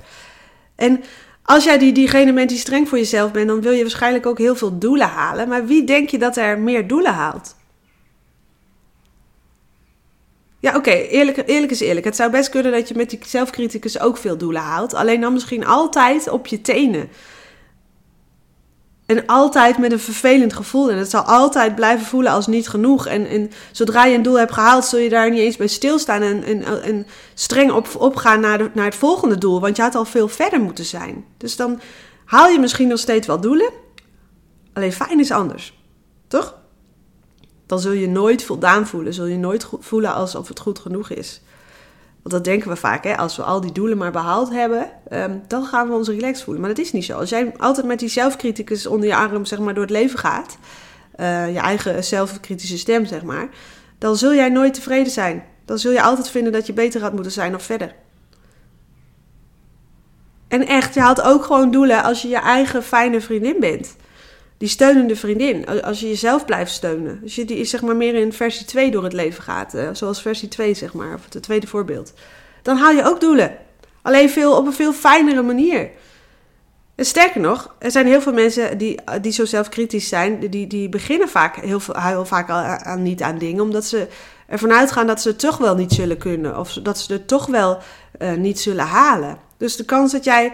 En 0.77 1.03
als 1.43 1.65
jij 1.65 1.79
die, 1.79 1.93
diegene 1.93 2.33
bent 2.33 2.49
die 2.49 2.59
streng 2.59 2.89
voor 2.89 2.99
jezelf 2.99 3.33
bent, 3.33 3.49
dan 3.49 3.61
wil 3.61 3.73
je 3.73 3.83
waarschijnlijk 3.83 4.27
ook 4.27 4.39
heel 4.39 4.57
veel 4.57 4.79
doelen 4.79 5.09
halen. 5.09 5.49
Maar 5.49 5.67
wie 5.67 5.85
denk 5.85 6.09
je 6.09 6.19
dat 6.19 6.37
er 6.37 6.59
meer 6.59 6.87
doelen 6.87 7.13
haalt? 7.15 7.57
Ja, 10.63 10.77
oké, 10.77 10.91
eerlijk, 10.91 11.43
eerlijk 11.47 11.73
is 11.73 11.81
eerlijk. 11.81 12.05
Het 12.05 12.17
zou 12.17 12.31
best 12.31 12.51
kunnen 12.51 12.73
dat 12.73 12.89
je 12.89 12.95
met 12.95 13.11
die 13.11 13.19
zelfcriticus 13.27 14.01
ook 14.01 14.17
veel 14.17 14.37
doelen 14.37 14.63
haalt. 14.63 14.95
Alleen 14.95 15.21
dan 15.21 15.33
misschien 15.33 15.67
altijd 15.67 16.29
op 16.29 16.47
je 16.47 16.61
tenen. 16.61 17.09
En 19.07 19.27
altijd 19.27 19.79
met 19.79 19.93
een 19.93 19.99
vervelend 19.99 20.53
gevoel. 20.53 20.91
En 20.91 20.97
het 20.97 21.11
zal 21.11 21.23
altijd 21.23 21.75
blijven 21.75 22.07
voelen 22.07 22.33
als 22.33 22.47
niet 22.47 22.69
genoeg. 22.69 23.07
En, 23.07 23.27
en 23.27 23.51
zodra 23.73 24.05
je 24.05 24.17
een 24.17 24.23
doel 24.23 24.39
hebt 24.39 24.53
gehaald, 24.53 24.85
zul 24.85 24.99
je 24.99 25.09
daar 25.09 25.31
niet 25.31 25.41
eens 25.41 25.57
bij 25.57 25.67
stilstaan. 25.67 26.23
En, 26.23 26.45
en, 26.45 26.83
en 26.83 27.07
streng 27.35 27.73
op, 27.73 27.89
opgaan 27.99 28.41
naar, 28.41 28.71
naar 28.73 28.85
het 28.85 28.95
volgende 28.95 29.39
doel. 29.39 29.61
Want 29.61 29.77
je 29.77 29.83
had 29.83 29.95
al 29.95 30.05
veel 30.05 30.29
verder 30.29 30.61
moeten 30.61 30.85
zijn. 30.85 31.25
Dus 31.37 31.57
dan 31.57 31.81
haal 32.25 32.49
je 32.49 32.59
misschien 32.59 32.89
nog 32.89 32.99
steeds 32.99 33.27
wel 33.27 33.41
doelen. 33.41 33.71
Alleen 34.73 34.93
fijn 34.93 35.21
is 35.21 35.31
anders. 35.31 35.79
Toch? 36.29 36.62
Dan 37.73 37.81
zul 37.81 37.93
je 37.93 38.09
nooit 38.09 38.45
voldaan 38.45 38.87
voelen. 38.87 39.15
Zul 39.15 39.27
je 39.27 39.37
nooit 39.37 39.67
voelen 39.81 40.15
alsof 40.15 40.49
het 40.49 40.61
goed 40.61 40.79
genoeg 40.79 41.11
is. 41.11 41.41
Want 42.23 42.35
dat 42.35 42.45
denken 42.45 42.69
we 42.69 42.77
vaak, 42.77 43.05
hè? 43.05 43.17
als 43.17 43.37
we 43.37 43.43
al 43.43 43.61
die 43.61 43.73
doelen 43.73 43.99
maar 43.99 44.13
behaald 44.13 44.51
hebben, 44.51 44.91
um, 45.13 45.43
dan 45.49 45.65
gaan 45.65 45.89
we 45.89 45.95
ons 45.95 46.09
relaxed 46.09 46.43
voelen. 46.45 46.63
Maar 46.63 46.75
dat 46.75 46.85
is 46.85 46.93
niet 46.93 47.05
zo. 47.05 47.19
Als 47.19 47.31
jij 47.31 47.53
altijd 47.57 47.87
met 47.87 47.99
die 47.99 48.09
zelfcriticus 48.09 48.87
onder 48.87 49.09
je 49.09 49.17
arm 49.17 49.45
zeg 49.45 49.59
maar, 49.59 49.75
door 49.75 49.83
het 49.83 49.93
leven 49.93 50.19
gaat, 50.19 50.57
uh, 51.17 51.53
je 51.53 51.59
eigen 51.59 52.05
zelfkritische 52.05 52.79
stem, 52.79 53.07
zeg 53.07 53.23
maar, 53.23 53.49
dan 53.99 54.17
zul 54.17 54.35
jij 54.35 54.49
nooit 54.49 54.75
tevreden 54.75 55.13
zijn. 55.13 55.45
Dan 55.65 55.79
zul 55.79 55.93
je 55.93 56.03
altijd 56.03 56.31
vinden 56.31 56.53
dat 56.53 56.67
je 56.67 56.73
beter 56.73 57.01
had 57.01 57.13
moeten 57.13 57.33
zijn 57.33 57.55
of 57.55 57.63
verder. 57.63 57.95
En 60.49 60.67
echt, 60.67 60.95
je 60.95 61.01
haalt 61.01 61.23
ook 61.23 61.45
gewoon 61.45 61.71
doelen 61.71 62.03
als 62.03 62.23
je 62.23 62.29
je 62.29 62.41
eigen 62.41 62.83
fijne 62.83 63.21
vriendin 63.21 63.57
bent 63.61 63.97
die 64.63 64.71
steunende 64.71 65.17
vriendin. 65.17 65.83
Als 65.83 66.01
je 66.01 66.09
jezelf 66.09 66.45
blijft 66.45 66.73
steunen. 66.73 67.21
Als 67.23 67.35
je 67.35 67.45
die 67.45 67.65
zeg 67.65 67.83
maar 67.83 67.97
meer 67.97 68.15
in 68.15 68.33
versie 68.33 68.67
2 68.67 68.91
door 68.91 69.05
het 69.05 69.13
leven 69.13 69.43
gaat. 69.43 69.75
Eh, 69.75 69.89
zoals 69.93 70.23
versie 70.23 70.49
2 70.49 70.75
zeg 70.75 70.93
maar. 70.93 71.15
Of 71.15 71.33
het 71.33 71.43
tweede 71.43 71.67
voorbeeld. 71.67 72.13
Dan 72.63 72.77
haal 72.77 72.91
je 72.91 73.05
ook 73.05 73.21
doelen. 73.21 73.57
Alleen 74.03 74.31
veel, 74.31 74.57
op 74.57 74.67
een 74.67 74.73
veel 74.73 74.93
fijnere 74.93 75.43
manier. 75.43 75.91
En 76.95 77.05
sterker 77.05 77.41
nog, 77.41 77.75
er 77.79 77.91
zijn 77.91 78.07
heel 78.07 78.21
veel 78.21 78.33
mensen 78.33 78.79
die, 78.79 78.99
die 79.21 79.33
zo 79.33 79.45
zelfkritisch 79.45 80.09
zijn. 80.09 80.51
Die, 80.51 80.67
die 80.67 80.89
beginnen 80.89 81.29
vaak 81.29 81.57
heel, 81.57 81.81
veel, 81.81 82.01
heel 82.01 82.27
vaak 82.27 82.51
al 82.51 82.57
aan, 82.57 83.03
niet 83.03 83.23
aan 83.23 83.39
dingen. 83.39 83.63
Omdat 83.63 83.85
ze 83.85 84.07
ervan 84.47 84.73
uitgaan 84.73 85.07
dat 85.07 85.21
ze 85.21 85.29
het 85.29 85.39
toch 85.39 85.59
wel 85.59 85.75
niet 85.75 85.93
zullen 85.93 86.19
kunnen. 86.19 86.59
Of 86.59 86.73
dat 86.73 86.99
ze 86.99 87.13
het 87.13 87.29
toch 87.29 87.47
wel 87.47 87.79
niet 88.37 88.61
zullen 88.61 88.87
halen. 88.87 89.39
Dus 89.57 89.77
de 89.77 89.85
kans 89.85 90.13
dat 90.13 90.25
jij 90.25 90.53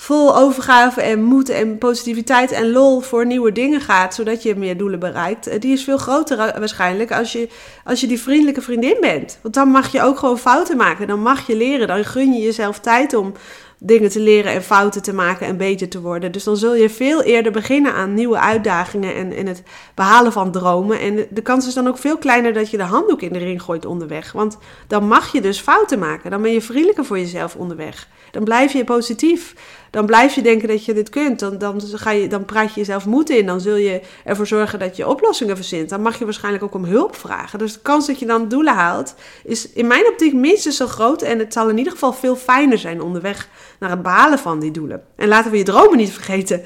vol 0.00 0.36
overgave 0.36 1.00
en 1.02 1.22
moed 1.22 1.48
en 1.48 1.78
positiviteit 1.78 2.52
en 2.52 2.70
lol 2.70 3.00
voor 3.00 3.26
nieuwe 3.26 3.52
dingen 3.52 3.80
gaat, 3.80 4.14
zodat 4.14 4.42
je 4.42 4.56
meer 4.56 4.76
doelen 4.76 4.98
bereikt, 4.98 5.46
eh, 5.46 5.60
die 5.60 5.72
is 5.72 5.84
veel 5.84 5.98
groter 5.98 6.36
waarschijnlijk 6.36 7.12
als 7.12 7.32
je, 7.32 7.48
als 7.84 8.00
je 8.00 8.06
die 8.06 8.20
vriendelijke 8.20 8.62
vriendin 8.62 8.96
bent. 9.00 9.38
Want 9.42 9.54
dan 9.54 9.68
mag 9.68 9.92
je 9.92 10.02
ook 10.02 10.18
gewoon 10.18 10.38
fouten 10.38 10.76
maken, 10.76 11.06
dan 11.06 11.20
mag 11.20 11.46
je 11.46 11.56
leren, 11.56 11.86
dan 11.86 12.04
gun 12.04 12.32
je 12.32 12.40
jezelf 12.40 12.78
tijd 12.80 13.14
om 13.14 13.32
dingen 13.80 14.10
te 14.10 14.20
leren 14.20 14.52
en 14.52 14.62
fouten 14.62 15.02
te 15.02 15.12
maken 15.12 15.46
en 15.46 15.56
beter 15.56 15.88
te 15.88 16.00
worden. 16.00 16.32
Dus 16.32 16.44
dan 16.44 16.56
zul 16.56 16.74
je 16.74 16.90
veel 16.90 17.22
eerder 17.22 17.52
beginnen 17.52 17.94
aan 17.94 18.14
nieuwe 18.14 18.38
uitdagingen 18.38 19.14
en, 19.14 19.32
en 19.32 19.46
het 19.46 19.62
behalen 19.94 20.32
van 20.32 20.52
dromen. 20.52 21.00
En 21.00 21.26
de 21.30 21.42
kans 21.42 21.66
is 21.66 21.74
dan 21.74 21.88
ook 21.88 21.98
veel 21.98 22.18
kleiner 22.18 22.52
dat 22.52 22.70
je 22.70 22.76
de 22.76 22.82
handdoek 22.82 23.22
in 23.22 23.32
de 23.32 23.38
ring 23.38 23.62
gooit 23.62 23.86
onderweg. 23.86 24.32
Want 24.32 24.58
dan 24.86 25.08
mag 25.08 25.32
je 25.32 25.40
dus 25.40 25.60
fouten 25.60 25.98
maken. 25.98 26.30
Dan 26.30 26.42
ben 26.42 26.52
je 26.52 26.62
vriendelijker 26.62 27.04
voor 27.04 27.18
jezelf 27.18 27.56
onderweg. 27.56 28.08
Dan 28.30 28.44
blijf 28.44 28.72
je 28.72 28.84
positief 28.84 29.54
dan 29.90 30.06
blijf 30.06 30.34
je 30.34 30.42
denken 30.42 30.68
dat 30.68 30.84
je 30.84 30.94
dit 30.94 31.08
kunt. 31.08 31.38
Dan, 31.38 31.58
dan, 31.58 31.80
ga 31.82 32.10
je, 32.10 32.28
dan 32.28 32.44
praat 32.44 32.74
je 32.74 32.80
jezelf 32.80 33.06
moed 33.06 33.30
in. 33.30 33.46
Dan 33.46 33.60
zul 33.60 33.76
je 33.76 34.00
ervoor 34.24 34.46
zorgen 34.46 34.78
dat 34.78 34.96
je 34.96 35.08
oplossingen 35.08 35.56
verzint. 35.56 35.88
Dan 35.88 36.02
mag 36.02 36.18
je 36.18 36.24
waarschijnlijk 36.24 36.64
ook 36.64 36.74
om 36.74 36.84
hulp 36.84 37.16
vragen. 37.16 37.58
Dus 37.58 37.72
de 37.72 37.80
kans 37.80 38.06
dat 38.06 38.18
je 38.18 38.26
dan 38.26 38.48
doelen 38.48 38.74
haalt, 38.74 39.14
is 39.44 39.72
in 39.72 39.86
mijn 39.86 40.06
optiek 40.06 40.34
minstens 40.34 40.76
zo 40.76 40.86
groot. 40.86 41.22
En 41.22 41.38
het 41.38 41.52
zal 41.52 41.68
in 41.68 41.78
ieder 41.78 41.92
geval 41.92 42.12
veel 42.12 42.36
fijner 42.36 42.78
zijn 42.78 43.02
onderweg 43.02 43.48
naar 43.78 43.90
het 43.90 44.02
behalen 44.02 44.38
van 44.38 44.60
die 44.60 44.70
doelen. 44.70 45.02
En 45.16 45.28
laten 45.28 45.50
we 45.50 45.58
je 45.58 45.64
dromen 45.64 45.96
niet 45.96 46.12
vergeten. 46.12 46.62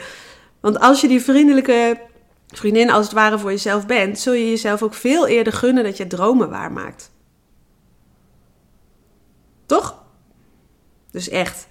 Want 0.61 0.81
als 0.81 1.01
je 1.01 1.09
die 1.09 1.23
vriendelijke 1.23 2.01
vriendin 2.49 2.91
als 2.91 3.05
het 3.05 3.15
ware 3.15 3.39
voor 3.39 3.51
jezelf 3.51 3.87
bent, 3.87 4.19
zul 4.19 4.33
je 4.33 4.49
jezelf 4.49 4.83
ook 4.83 4.95
veel 4.95 5.27
eerder 5.27 5.53
gunnen 5.53 5.85
dat 5.85 5.97
je 5.97 6.07
dromen 6.07 6.51
waarmaakt. 6.51 7.11
Toch? 9.67 10.03
Dus 11.11 11.29
echt, 11.29 11.69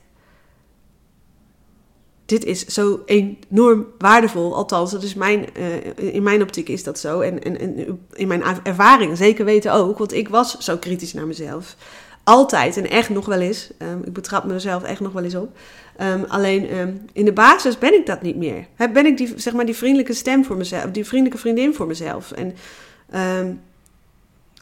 dit 2.31 2.45
is 2.45 2.65
zo 2.65 3.01
enorm 3.05 3.87
waardevol. 3.97 4.55
Althans, 4.55 4.91
dat 4.91 5.03
is 5.03 5.13
mijn, 5.13 5.45
uh, 5.57 6.13
in 6.13 6.23
mijn 6.23 6.41
optiek 6.41 6.69
is 6.69 6.83
dat 6.83 6.99
zo. 6.99 7.19
En, 7.19 7.43
en, 7.43 7.99
in 8.13 8.27
mijn 8.27 8.43
ervaring 8.63 9.17
zeker 9.17 9.45
weten 9.45 9.73
ook. 9.73 9.97
Want 9.97 10.13
ik 10.13 10.29
was 10.29 10.57
zo 10.57 10.77
kritisch 10.77 11.13
naar 11.13 11.27
mezelf. 11.27 11.75
Altijd 12.23 12.77
en 12.77 12.89
echt 12.89 13.09
nog 13.09 13.25
wel 13.25 13.39
eens. 13.39 13.69
Um, 13.81 14.01
ik 14.03 14.13
betrap 14.13 14.43
mezelf 14.43 14.83
echt 14.83 14.99
nog 14.99 15.11
wel 15.11 15.23
eens 15.23 15.35
op. 15.35 15.57
Um, 16.01 16.25
alleen 16.27 16.77
um, 16.77 17.05
in 17.13 17.25
de 17.25 17.33
basis 17.33 17.77
ben 17.77 17.93
ik 17.93 18.05
dat 18.05 18.21
niet 18.21 18.35
meer. 18.35 18.67
Ben 18.93 19.05
ik 19.05 19.17
die, 19.17 19.33
zeg 19.35 19.53
maar, 19.53 19.65
die 19.65 19.75
vriendelijke 19.75 20.13
stem 20.13 20.45
voor 20.45 20.57
mezelf. 20.57 20.91
Die 20.91 21.05
vriendelijke 21.05 21.41
vriendin 21.41 21.73
voor 21.73 21.87
mezelf. 21.87 22.31
En 22.31 22.55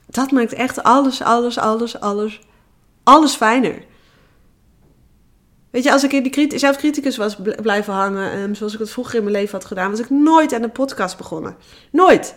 dat 0.06 0.32
maakt 0.32 0.54
echt 0.54 0.84
alles, 0.84 1.22
alles, 1.22 1.58
alles, 1.58 2.00
alles, 2.00 2.42
alles 3.04 3.36
fijner. 3.36 3.84
Weet 5.72 5.84
je, 5.84 5.92
als 5.92 6.04
ik 6.04 6.14
in 6.14 6.24
die 6.24 6.60
zelfcriticus 6.60 7.18
was 7.18 7.38
blijven 7.62 7.94
hangen, 7.94 8.38
um, 8.40 8.56
zoals 8.56 8.74
ik 8.74 8.80
het 8.80 8.90
vroeger 8.90 9.16
in 9.16 9.24
mijn 9.24 9.36
leven 9.36 9.58
had 9.58 9.66
gedaan, 9.66 9.90
was 9.90 10.00
ik 10.00 10.10
nooit 10.10 10.54
aan 10.54 10.62
de 10.62 10.70
podcast 10.70 11.18
begonnen. 11.18 11.56
Nooit. 11.92 12.36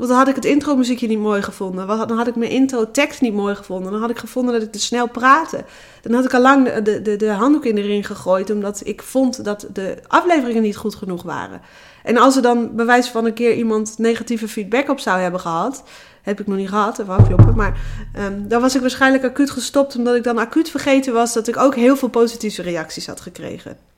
Want 0.00 0.12
dan 0.12 0.20
had 0.20 0.28
ik 0.28 0.34
het 0.34 0.44
intro 0.44 0.76
muziekje 0.76 1.06
niet 1.06 1.18
mooi 1.18 1.42
gevonden. 1.42 1.86
Dan 1.86 2.16
had 2.16 2.26
ik 2.26 2.36
mijn 2.36 2.50
intro 2.50 2.90
tekst 2.90 3.20
niet 3.20 3.34
mooi 3.34 3.54
gevonden. 3.54 3.92
Dan 3.92 4.00
had 4.00 4.10
ik 4.10 4.18
gevonden 4.18 4.54
dat 4.54 4.62
ik 4.62 4.72
te 4.72 4.80
snel 4.80 5.08
praatte. 5.08 5.64
Dan 6.02 6.12
had 6.12 6.24
ik 6.24 6.34
al 6.34 6.40
lang 6.40 6.72
de, 6.72 7.02
de, 7.02 7.16
de, 7.16 7.30
handdoek 7.30 7.64
in 7.64 7.74
de 7.74 7.80
ring 7.80 8.06
gegooid. 8.06 8.50
Omdat 8.50 8.80
ik 8.84 9.02
vond 9.02 9.44
dat 9.44 9.66
de 9.72 9.98
afleveringen 10.06 10.62
niet 10.62 10.76
goed 10.76 10.94
genoeg 10.94 11.22
waren. 11.22 11.60
En 12.02 12.16
als 12.16 12.36
er 12.36 12.42
dan 12.42 12.76
bij 12.76 12.86
wijze 12.86 13.10
van 13.10 13.24
een 13.24 13.34
keer 13.34 13.54
iemand 13.54 13.94
negatieve 13.98 14.48
feedback 14.48 14.88
op 14.88 15.00
zou 15.00 15.20
hebben 15.20 15.40
gehad. 15.40 15.82
Heb 16.22 16.40
ik 16.40 16.46
nog 16.46 16.56
niet 16.56 16.68
gehad, 16.68 16.98
even 16.98 17.16
afkloppen. 17.16 17.56
Maar 17.56 17.80
um, 18.18 18.48
dan 18.48 18.60
was 18.60 18.74
ik 18.74 18.80
waarschijnlijk 18.80 19.24
acuut 19.24 19.50
gestopt. 19.50 19.96
Omdat 19.96 20.14
ik 20.14 20.24
dan 20.24 20.38
acuut 20.38 20.70
vergeten 20.70 21.12
was 21.12 21.32
dat 21.32 21.48
ik 21.48 21.56
ook 21.56 21.74
heel 21.74 21.96
veel 21.96 22.08
positieve 22.08 22.62
reacties 22.62 23.06
had 23.06 23.20
gekregen. 23.20 23.89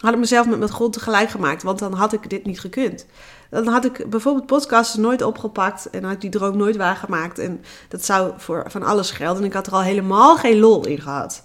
Had 0.00 0.12
ik 0.12 0.18
mezelf 0.18 0.46
met 0.46 0.58
mijn 0.58 0.70
grond 0.70 0.92
tegelijk 0.92 1.30
gemaakt. 1.30 1.62
Want 1.62 1.78
dan 1.78 1.92
had 1.92 2.12
ik 2.12 2.30
dit 2.30 2.44
niet 2.44 2.60
gekund. 2.60 3.06
Dan 3.50 3.66
had 3.66 3.84
ik 3.84 4.10
bijvoorbeeld 4.10 4.46
podcasts 4.46 4.94
nooit 4.94 5.22
opgepakt. 5.22 5.90
En 5.90 6.04
had 6.04 6.12
ik 6.12 6.20
die 6.20 6.30
droom 6.30 6.56
nooit 6.56 6.76
waargemaakt. 6.76 7.38
En 7.38 7.60
dat 7.88 8.04
zou 8.04 8.32
voor 8.36 8.64
van 8.66 8.82
alles 8.82 9.10
gelden. 9.10 9.42
En 9.42 9.48
ik 9.48 9.54
had 9.54 9.66
er 9.66 9.72
al 9.72 9.82
helemaal 9.82 10.36
geen 10.36 10.58
lol 10.58 10.86
in 10.86 11.00
gehad. 11.00 11.42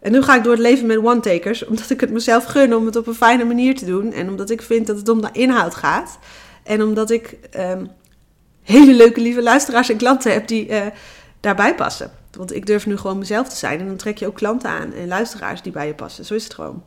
En 0.00 0.12
nu 0.12 0.22
ga 0.22 0.36
ik 0.36 0.42
door 0.42 0.52
het 0.52 0.62
leven 0.62 0.86
met 0.86 0.96
one-takers, 0.96 1.64
omdat 1.64 1.90
ik 1.90 2.00
het 2.00 2.10
mezelf 2.10 2.44
gun 2.44 2.74
om 2.74 2.86
het 2.86 2.96
op 2.96 3.06
een 3.06 3.14
fijne 3.14 3.44
manier 3.44 3.76
te 3.76 3.84
doen. 3.84 4.12
En 4.12 4.28
omdat 4.28 4.50
ik 4.50 4.62
vind 4.62 4.86
dat 4.86 4.96
het 4.96 5.08
om 5.08 5.20
de 5.20 5.28
inhoud 5.32 5.74
gaat. 5.74 6.18
En 6.62 6.82
omdat 6.82 7.10
ik 7.10 7.38
um, 7.56 7.90
hele 8.62 8.94
leuke, 8.94 9.20
lieve 9.20 9.42
luisteraars 9.42 9.90
en 9.90 9.96
klanten 9.96 10.32
heb 10.32 10.48
die, 10.48 10.68
uh, 10.68 10.86
daarbij 11.40 11.74
passen. 11.74 12.10
Want 12.32 12.54
ik 12.54 12.66
durf 12.66 12.86
nu 12.86 12.96
gewoon 12.96 13.18
mezelf 13.18 13.48
te 13.48 13.56
zijn 13.56 13.80
en 13.80 13.86
dan 13.86 13.96
trek 13.96 14.18
je 14.18 14.26
ook 14.26 14.34
klanten 14.34 14.70
aan 14.70 14.92
en 14.92 15.08
luisteraars 15.08 15.62
die 15.62 15.72
bij 15.72 15.86
je 15.86 15.94
passen. 15.94 16.24
Zo 16.24 16.34
is 16.34 16.44
het 16.44 16.54
gewoon. 16.54 16.82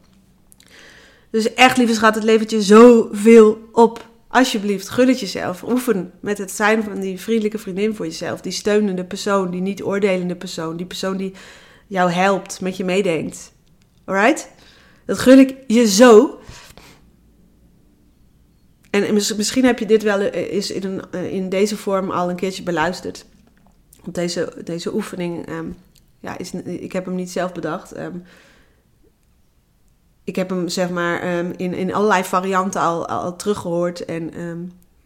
Dus 1.32 1.54
echt, 1.54 1.78
lieve 1.78 1.94
schat, 1.94 2.16
het 2.16 2.24
levert 2.24 2.52
je 2.52 2.62
zoveel 2.62 3.70
op. 3.72 4.10
Alsjeblieft, 4.28 4.90
gun 4.90 5.08
het 5.08 5.20
jezelf. 5.20 5.64
Oefen 5.64 6.12
met 6.20 6.38
het 6.38 6.52
zijn 6.52 6.84
van 6.84 7.00
die 7.00 7.20
vriendelijke 7.20 7.58
vriendin 7.58 7.96
voor 7.96 8.06
jezelf. 8.06 8.42
Die 8.42 8.52
steunende 8.52 9.06
persoon, 9.06 9.52
die 9.52 9.62
niet 9.62 9.84
oordelende 9.84 10.36
persoon. 10.36 10.78
Die 10.78 10.86
persoon 10.86 11.18
die 11.18 11.34
jou 11.88 12.12
helpt, 12.12 12.62
met 12.62 12.78
je 12.78 12.84
meedenkt. 12.84 13.54
Alright? 14.06 14.50
Dat 15.06 15.20
gun 15.20 15.40
ik 15.40 15.56
je 15.68 15.88
zo. 15.88 16.40
En 18.90 19.14
misschien 19.14 19.66
heb 19.66 19.80
je 19.80 19.86
dit 19.86 20.04
wel 20.04 20.20
eens 20.20 20.72
in, 20.72 20.84
een, 20.84 21.02
eh, 21.12 21.34
in 21.34 21.50
deze 21.50 21.78
vorm 21.78 22.12
al 22.12 22.30
een 22.30 22.36
keertje 22.36 22.64
beluisterd. 22.64 23.26
Want 24.04 24.16
deze, 24.16 24.54
deze 24.64 24.94
oefening, 24.94 25.46
ehm, 25.48 25.66
ja, 26.20 26.38
is, 26.38 26.52
ik 26.64 26.92
heb 26.92 27.06
hem 27.06 27.16
niet 27.16 27.32
zelf 27.32 27.52
bedacht. 27.52 27.98
Um, 27.98 28.24
ik 30.32 30.38
heb 30.38 30.50
hem 30.50 30.68
zeg 30.68 30.90
maar 30.90 31.22
ehm, 31.22 31.52
in, 31.58 31.74
in 31.74 31.94
allerlei 31.94 32.24
varianten 32.24 32.82
al, 32.82 33.08
al 33.08 33.36
teruggehoord. 33.36 34.06
En 34.06 34.32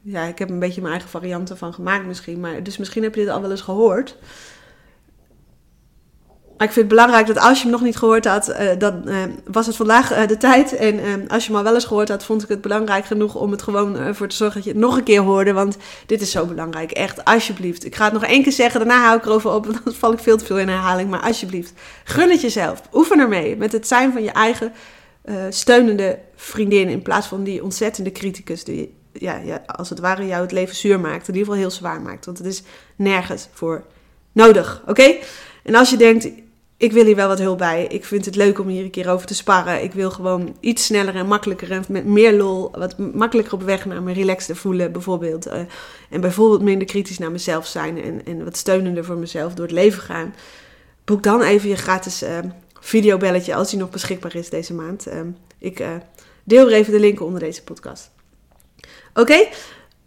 ja, 0.02 0.24
ik 0.24 0.40
heb 0.40 0.50
een 0.50 0.60
beetje 0.60 0.82
mijn 0.82 0.94
eigen 0.94 1.12
varianten 1.12 1.58
van 1.58 1.74
gemaakt 1.74 2.06
misschien. 2.06 2.40
Maar, 2.40 2.64
dus 2.64 2.78
misschien 2.78 3.04
heb 3.04 3.16
je 3.16 3.22
dit 3.22 3.30
al 3.30 3.42
wel 3.42 3.52
eens 3.52 3.62
gehoord. 3.62 4.18
Maar 6.58 6.68
ik 6.68 6.74
vind 6.74 6.86
het 6.86 6.96
belangrijk 6.96 7.28
dat 7.28 7.40
als 7.40 7.58
je 7.58 7.64
hem 7.64 7.72
nog 7.72 7.82
niet 7.82 7.98
gehoord 7.98 8.26
had, 8.26 8.50
uh, 8.50 8.70
dan 8.78 9.02
uh, 9.06 9.24
was 9.52 9.66
het 9.66 9.76
vandaag 9.76 10.12
uh, 10.12 10.28
de 10.28 10.38
tijd. 10.38 10.76
En 10.76 11.28
als 11.28 11.44
je 11.44 11.50
hem 11.50 11.58
al 11.58 11.64
wel 11.64 11.74
eens 11.74 11.86
gehoord 11.86 12.10
had, 12.10 12.24
vond 12.24 12.44
ik 12.44 12.50
het 12.50 12.62
belangrijk 12.62 13.06
genoeg 13.06 13.36
om 13.36 13.52
het 13.52 13.62
gewoon 13.62 14.16
voor 14.16 14.28
te 14.28 14.36
zorgen 14.36 14.56
dat 14.56 14.66
je 14.66 14.72
het 14.72 14.80
nog 14.80 14.98
een 14.98 15.04
keer 15.04 15.22
hoorde. 15.22 15.54
Want 15.54 15.78
dit 16.06 16.22
is 16.22 16.32
zo 16.32 16.46
belangrijk. 16.46 16.92
Echt, 16.92 17.26
alsjeblieft. 17.26 17.86
Ik 17.86 17.96
ga 17.96 18.04
het 18.04 18.14
nog 18.14 18.24
één 18.24 18.44
keer 18.44 18.52
zeggen, 18.52 18.80
daarna 18.80 19.04
hou 19.04 19.18
ik 19.18 19.26
erover 19.26 19.52
op, 19.52 19.66
want 19.66 19.84
dan 19.84 19.94
val 19.94 20.14
ik 20.14 20.20
veel 20.20 20.38
te 20.38 20.46
veel 20.46 20.60
in 20.60 20.70
herhaling. 20.70 21.10
Maar 21.10 21.22
alsjeblieft, 21.22 21.74
gun 22.04 22.30
het 22.30 22.42
jezelf. 22.42 22.82
Oefen 22.94 23.20
ermee 23.20 23.58
met 23.58 23.72
het 23.72 23.88
zijn 23.88 24.12
van 24.12 24.24
je 24.24 24.32
eigen 24.32 24.74
steunende 25.50 26.20
vriendin. 26.36 26.90
In 26.90 27.02
plaats 27.02 27.28
van 27.28 27.44
die 27.44 27.64
ontzettende 27.64 28.12
criticus 28.12 28.64
die, 28.64 28.94
ja, 29.14 29.38
ja, 29.38 29.64
als 29.66 29.90
het 29.90 30.00
ware, 30.00 30.28
jou 30.28 30.42
het 30.42 30.52
leven 30.52 30.76
zuur 30.76 31.00
maakt. 31.00 31.28
In 31.28 31.34
ieder 31.34 31.40
geval 31.40 31.60
heel 31.60 31.72
zwaar 31.72 32.02
maakt. 32.02 32.26
Want 32.26 32.38
het 32.38 32.48
is 32.48 32.64
nergens 32.96 33.48
voor 33.52 33.84
nodig, 34.32 34.84
oké? 34.88 35.16
En 35.64 35.76
als 35.76 35.90
je 35.90 35.98
denkt, 35.98 36.30
ik 36.78 36.92
wil 36.92 37.06
hier 37.06 37.16
wel 37.16 37.28
wat 37.28 37.40
hulp 37.40 37.58
bij. 37.58 37.86
Ik 37.86 38.06
vind 38.06 38.26
het 38.26 38.36
leuk 38.36 38.60
om 38.60 38.68
hier 38.68 38.84
een 38.84 38.90
keer 38.90 39.10
over 39.10 39.28
te 39.28 39.36
sparren. 39.36 39.84
Ik 39.84 39.94
wil 39.94 40.12
gewoon 40.12 40.56
iets 40.60 40.86
sneller 40.86 41.16
en 41.16 41.28
makkelijker 41.28 41.72
en 41.72 41.84
met 41.88 42.06
meer 42.06 42.34
lol, 42.34 42.72
wat 42.72 42.98
makkelijker 42.98 43.54
op 43.54 43.64
weg 43.64 43.86
naar 43.86 44.04
me 44.04 44.14
relaxed 44.14 44.58
voelen 44.58 44.92
bijvoorbeeld. 44.92 45.48
Uh, 45.48 45.54
en 46.10 46.22
bijvoorbeeld 46.22 46.62
minder 46.62 46.88
kritisch 46.88 47.18
naar 47.18 47.32
mezelf 47.32 47.66
zijn 47.66 48.04
en, 48.04 48.26
en 48.26 48.44
wat 48.44 48.58
steunender 48.58 49.06
voor 49.06 49.18
mezelf 49.18 49.54
door 49.54 49.66
het 49.66 49.76
leven 49.76 50.02
gaan. 50.02 50.34
Boek 51.06 51.24
dan 51.24 51.42
even 51.42 51.70
je 51.70 51.76
gratis 51.76 52.24
uh, 52.24 52.30
videobelletje 52.86 53.56
als 53.56 53.69
die 53.69 53.80
nog 53.80 53.89
beschikbaar 53.89 54.36
is 54.36 54.50
deze 54.50 54.74
maand. 54.74 55.08
Uh, 55.08 55.19
ik 55.58 55.84
deel 56.43 56.67
er 56.67 56.74
even 56.74 56.93
de 56.93 57.00
link 57.00 57.21
onder 57.21 57.39
deze 57.39 57.63
podcast. 57.63 58.12
Oké? 59.13 59.48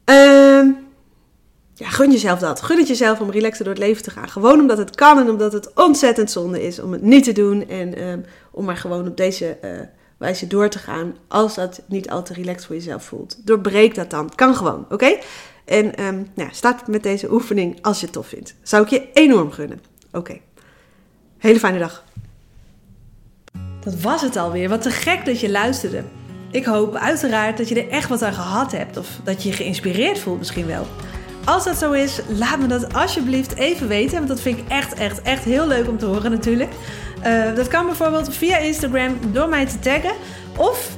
Ehm, 0.04 0.70
ja, 1.74 1.88
gun 1.88 2.10
jezelf 2.10 2.38
dat. 2.38 2.62
Gun 2.62 2.78
het 2.78 2.88
jezelf 2.88 3.20
om 3.20 3.30
relaxed 3.30 3.64
door 3.64 3.74
het 3.74 3.82
leven 3.82 4.02
te 4.02 4.10
gaan. 4.10 4.28
Gewoon 4.28 4.60
omdat 4.60 4.78
het 4.78 4.94
kan 4.94 5.18
en 5.18 5.30
omdat 5.30 5.52
het 5.52 5.74
ontzettend 5.74 6.30
zonde 6.30 6.62
is 6.62 6.78
om 6.78 6.92
het 6.92 7.02
niet 7.02 7.24
te 7.24 7.32
doen. 7.32 7.68
En 7.68 8.02
um, 8.02 8.24
om 8.50 8.64
maar 8.64 8.76
gewoon 8.76 9.08
op 9.08 9.16
deze 9.16 9.58
uh, 9.64 9.70
wijze 10.18 10.46
door 10.46 10.68
te 10.68 10.78
gaan. 10.78 11.16
Als 11.28 11.54
dat 11.54 11.82
niet 11.86 12.10
al 12.10 12.22
te 12.22 12.32
relaxed 12.32 12.66
voor 12.66 12.74
jezelf 12.74 13.04
voelt. 13.04 13.46
Doorbreek 13.46 13.94
dat 13.94 14.10
dan. 14.10 14.34
Kan 14.34 14.56
gewoon, 14.56 14.86
oké? 14.88 15.18
En 15.64 16.04
um, 16.04 16.28
nou, 16.34 16.48
start 16.52 16.86
met 16.86 17.02
deze 17.02 17.32
oefening 17.32 17.78
als 17.82 17.98
je 18.00 18.04
het 18.04 18.14
tof 18.14 18.26
vindt. 18.26 18.54
Zou 18.62 18.82
ik 18.82 18.88
je 18.88 19.08
enorm 19.12 19.50
gunnen. 19.50 19.80
Oké. 20.12 20.40
Hele 21.38 21.58
fijne 21.58 21.78
dag. 21.78 22.04
Dat 23.90 24.00
was 24.00 24.22
het 24.22 24.36
alweer. 24.36 24.68
Wat 24.68 24.82
te 24.82 24.90
gek 24.90 25.24
dat 25.24 25.40
je 25.40 25.50
luisterde. 25.50 26.02
Ik 26.50 26.64
hoop 26.64 26.94
uiteraard 26.94 27.56
dat 27.56 27.68
je 27.68 27.82
er 27.82 27.90
echt 27.90 28.08
wat 28.08 28.22
aan 28.22 28.32
gehad 28.32 28.72
hebt. 28.72 28.96
Of 28.96 29.06
dat 29.24 29.42
je 29.42 29.48
je 29.48 29.54
geïnspireerd 29.54 30.18
voelt 30.18 30.38
misschien 30.38 30.66
wel. 30.66 30.86
Als 31.44 31.64
dat 31.64 31.78
zo 31.78 31.92
is, 31.92 32.20
laat 32.28 32.58
me 32.58 32.66
dat 32.66 32.94
alsjeblieft 32.94 33.54
even 33.54 33.88
weten. 33.88 34.14
Want 34.14 34.28
dat 34.28 34.40
vind 34.40 34.58
ik 34.58 34.68
echt, 34.68 34.94
echt, 34.94 35.22
echt 35.22 35.44
heel 35.44 35.66
leuk 35.66 35.88
om 35.88 35.98
te 35.98 36.06
horen 36.06 36.30
natuurlijk. 36.30 36.70
Uh, 37.26 37.54
dat 37.54 37.68
kan 37.68 37.86
bijvoorbeeld 37.86 38.34
via 38.34 38.56
Instagram 38.56 39.18
door 39.32 39.48
mij 39.48 39.66
te 39.66 39.78
taggen. 39.78 40.12
Of, 40.56 40.96